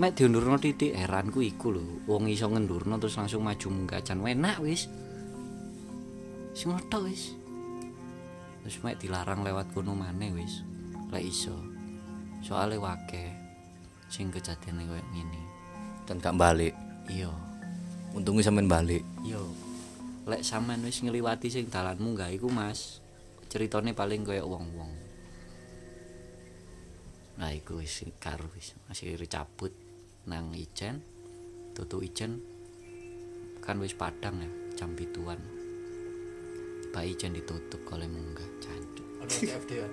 mek 0.00 0.16
diundurno 0.16 0.56
titik 0.56 0.96
heranku 0.96 1.44
iku 1.44 1.76
lho 1.76 1.84
wong 2.08 2.32
iso 2.32 2.48
ngendurno 2.48 2.96
terus 2.96 3.20
langsung 3.20 3.44
maju 3.44 3.66
munggah 3.68 4.00
jan 4.00 4.24
enak 4.24 4.60
wis. 4.64 4.88
Sing 6.56 6.72
ngono 6.72 6.98
wis. 7.04 7.36
Terus 8.64 8.76
mek 8.80 8.96
dilarang 8.96 9.44
lewat 9.44 9.76
kono 9.76 9.92
maneh 9.92 10.32
wis. 10.32 10.64
Lek 11.12 11.24
iso. 11.28 11.56
Soalnya 12.40 12.80
wake 12.80 13.32
sing 14.08 14.32
kejadian 14.32 14.88
koyo 14.88 15.04
ngene. 15.12 15.40
Dan 16.08 16.18
gak 16.18 16.34
balik. 16.34 16.74
iya. 17.06 17.30
Untungnya 18.12 18.44
sampean 18.44 18.68
balik. 18.68 19.00
iya 19.24 19.40
lek 20.22 20.46
sampean 20.46 20.86
wis 20.86 21.02
ngliwati 21.02 21.50
sing 21.50 21.66
dalanmu 21.66 22.14
gak 22.14 22.30
iku 22.30 22.46
mas? 22.46 23.02
Ceritane 23.50 23.90
paling 23.90 24.22
koyo 24.22 24.46
wong-wong. 24.46 24.92
Nah 27.42 27.50
iku 27.50 27.82
wis 27.82 28.06
karo 28.22 28.46
wis 28.54 28.78
masih 28.86 29.18
cabut 29.26 29.74
nang 30.30 30.54
ijen 30.54 31.02
tutu 31.74 31.98
ijen. 32.06 32.38
Kan 33.58 33.82
wis 33.82 33.98
padang 33.98 34.38
ya 34.38 34.50
jam 34.78 34.94
pituan. 34.94 35.42
Pak 36.94 37.02
ijen 37.02 37.34
ditutup 37.34 37.82
oleh 37.90 38.06
munggah 38.06 38.46
jancuk. 38.62 39.06
CFD 39.26 39.82
kan. 39.82 39.92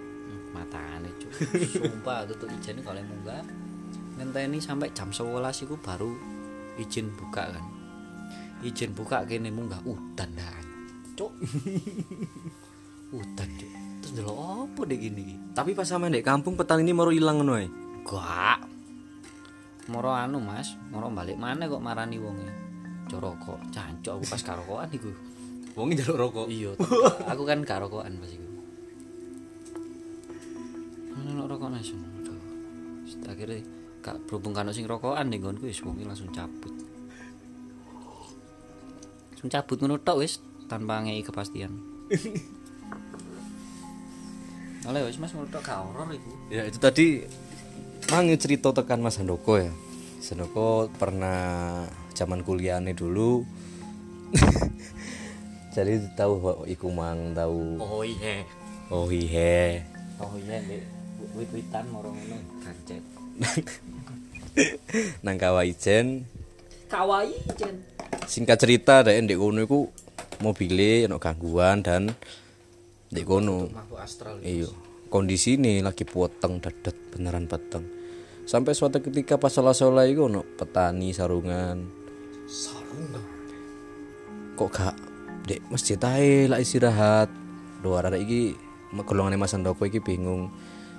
matane 0.54 1.10
cuk. 1.18 1.32
Sumpah 1.74 2.30
tutup 2.30 2.54
ijen 2.54 2.86
kalau 2.86 3.02
munggah. 3.02 3.42
Ngenteni 4.22 4.62
sampai 4.62 4.94
jam 4.94 5.10
11 5.10 5.66
iku 5.66 5.74
baru 5.80 6.12
izin 6.80 7.12
buka 7.18 7.50
kan 7.52 7.79
izin 8.66 8.92
buka 8.92 9.24
kene 9.24 9.50
munggah 9.52 9.80
udan 9.88 10.30
dah. 10.36 10.58
Cuk. 11.16 11.32
Udan 13.20 13.50
cuk. 13.58 13.72
Terus 14.00 14.12
delok 14.16 14.38
apa 14.38 14.82
deh 14.86 14.98
gini? 15.02 15.36
Tapi 15.52 15.74
pas 15.74 15.84
sampean 15.84 16.14
dek 16.14 16.24
kampung 16.24 16.54
petani 16.56 16.86
ini 16.86 16.94
mau 16.94 17.10
ilang 17.10 17.42
ngono 17.42 17.54
ae. 17.58 17.68
gak. 18.06 18.60
Moro 19.90 20.14
anu 20.14 20.38
mas 20.38 20.78
moro 20.94 21.10
balik 21.10 21.36
mana 21.36 21.66
kok 21.66 21.82
marani 21.82 22.22
wonge. 22.22 22.48
Corokok 23.10 23.74
cancuk 23.74 24.22
aku 24.22 24.26
pas 24.30 24.42
karokokan 24.46 24.90
iku. 24.94 25.12
Wong 25.74 25.96
njaluk 25.98 26.18
rokok. 26.18 26.48
iya 26.48 26.72
aku 27.32 27.44
kan 27.44 27.66
karokokan 27.66 28.16
pas 28.22 28.32
iku. 28.32 28.48
Ono 31.34 31.44
rokok 31.50 31.70
mas 31.74 31.90
akhirnya 33.30 33.62
kak 34.02 34.18
berhubung 34.26 34.58
kan 34.58 34.70
sing 34.74 34.90
rokokan 34.90 35.30
ning 35.30 35.40
nggonku 35.44 35.70
wis 35.70 35.82
wonge 35.86 36.04
langsung 36.04 36.34
cabut 36.34 36.72
cabut 39.48 39.80
ngono 39.80 39.96
tok 40.04 40.20
wis 40.20 40.44
tanpa 40.68 41.00
ngei 41.00 41.24
kepastian 41.24 41.72
Oleh 44.90 45.06
wis 45.06 45.22
Mas 45.22 45.36
tok 45.36 45.62
gak 45.62 45.86
horor 45.86 46.10
iku. 46.10 46.32
Ya 46.50 46.66
itu 46.66 46.82
tadi 46.82 47.22
mangi 48.10 48.40
cerita 48.42 48.74
tekan 48.74 49.06
Mas 49.06 49.22
Handoko 49.22 49.62
ya. 49.62 49.70
Handoko 50.26 50.90
pernah 50.98 51.86
zaman 52.18 52.42
kuliahnya 52.42 52.98
dulu. 52.98 53.46
Jadi 55.76 56.10
tahu 56.18 56.66
iku 56.66 56.90
mang 56.90 57.38
tahu 57.38 57.78
Oh 57.78 58.02
iya. 58.02 58.42
oh 58.90 59.06
iya 59.14 59.86
Oh 60.18 60.34
iya. 60.42 60.58
Wit-witan 61.38 61.86
moro 61.94 62.10
ngono 62.10 62.42
kancet. 62.66 63.04
nang 65.24 65.38
Kawaijen 65.38 66.26
Kawaii 66.90 67.38
Jen. 67.54 67.99
Singkat 68.30 68.62
cerita 68.62 69.02
dek 69.02 69.26
ndek 69.26 69.42
kono 69.42 69.66
iku 69.66 69.90
mobile 70.46 71.10
ono 71.10 71.18
gangguan 71.18 71.82
dan 71.82 72.14
ndek 73.10 73.26
kono. 73.26 73.66
Iya 74.46 74.70
kondisi 75.10 75.58
ini 75.58 75.82
lagi 75.82 76.06
poteng 76.06 76.62
dadet 76.62 76.94
beneran 77.10 77.50
peteng. 77.50 77.84
Sampai 78.46 78.78
suatu 78.78 79.02
ketika 79.02 79.42
pas 79.42 79.50
sholat-sholat 79.50 80.10
itu 80.10 80.30
ono 80.30 80.46
petani 80.46 81.10
sarungan. 81.10 81.82
Sarungan. 82.46 83.26
kok 84.60 84.76
gak 84.76 84.96
dek 85.48 85.64
masjid 85.72 85.98
ae 86.04 86.46
lah 86.46 86.62
istirahat. 86.62 87.32
Luar 87.80 88.12
ada 88.12 88.20
iki 88.20 88.54
golongan 89.08 89.40
Mas 89.40 89.56
Andoko 89.56 89.88
iki 89.88 90.04
bingung. 90.04 90.52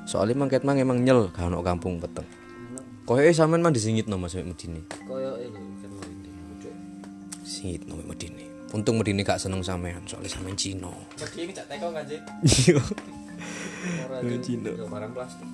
Soalnya 0.09 0.41
mangket 0.41 0.65
mang 0.65 0.81
emang 0.81 1.05
nyel 1.05 1.29
gak 1.31 1.47
ono 1.47 1.61
kampung 1.61 2.01
peteng. 2.01 2.27
Koyo 3.05 3.27
eh 3.27 3.35
sampean 3.35 3.61
mang 3.61 3.75
disingit 3.75 4.09
no 4.09 4.17
Mas 4.17 4.33
Medine. 4.39 4.87
Koyo 5.05 5.37
singit 7.51 7.83
no 7.91 7.99
Mek 7.99 8.07
Medine 8.15 8.47
untung 8.71 9.03
Medine 9.03 9.27
gak 9.27 9.43
seneng 9.43 9.67
sampean 9.67 10.07
soalnya 10.07 10.31
sampean 10.31 10.55
Cino 10.55 10.95
Mesti 11.19 11.43
ngecak 11.51 11.67
teko 11.67 11.91
kan 11.91 12.07
sih. 12.07 12.21
iya 12.71 12.79
Ora 14.07 14.39
Cino. 14.45 14.71
Barang 14.87 15.13
plastik. 15.17 15.49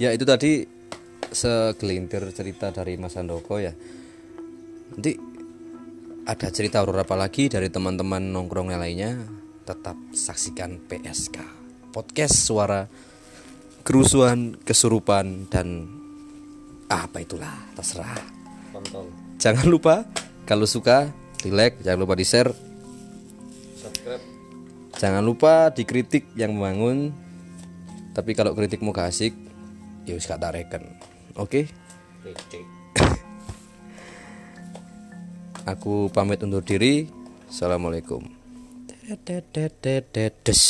ya 0.00 0.14
itu 0.16 0.24
tadi 0.24 0.64
segelintir 1.32 2.24
cerita 2.32 2.72
dari 2.72 2.96
Mas 2.96 3.18
Andoko 3.20 3.60
ya 3.60 3.76
nanti 4.96 5.12
ada 6.22 6.48
cerita 6.54 6.80
horor 6.80 7.02
apa 7.02 7.18
lagi 7.18 7.50
dari 7.50 7.66
teman-teman 7.68 8.30
nongkrong 8.30 8.70
yang 8.70 8.80
lainnya 8.80 9.12
tetap 9.66 9.98
saksikan 10.14 10.78
PSK 10.86 11.36
podcast 11.90 12.36
suara 12.46 12.86
kerusuhan 13.82 14.54
kesurupan 14.62 15.50
dan 15.50 15.90
apa 16.86 17.24
itulah 17.24 17.52
terserah 17.74 18.14
Kontol. 18.72 19.21
Jangan 19.42 19.66
lupa 19.66 20.06
kalau 20.46 20.70
suka 20.70 21.10
di 21.42 21.50
like 21.50 21.82
jangan 21.82 22.06
lupa 22.06 22.14
di 22.14 22.22
share 22.22 22.54
Subscribe. 23.74 24.22
jangan 25.02 25.26
lupa 25.26 25.74
dikritik 25.74 26.30
yang 26.38 26.54
membangun 26.54 27.10
tapi 28.14 28.38
kalau 28.38 28.54
kritikmu 28.54 28.94
gak 28.94 29.10
asik 29.10 29.34
ya 30.06 30.14
wis 30.14 30.30
gak 30.30 30.38
tak 30.38 30.54
reken 30.54 30.86
oke. 31.34 31.66
Aku 35.62 36.10
pamit 36.10 36.42
undur 36.42 36.58
diri. 36.58 37.06
Assalamualaikum. 37.46 38.26
Des. 40.42 40.62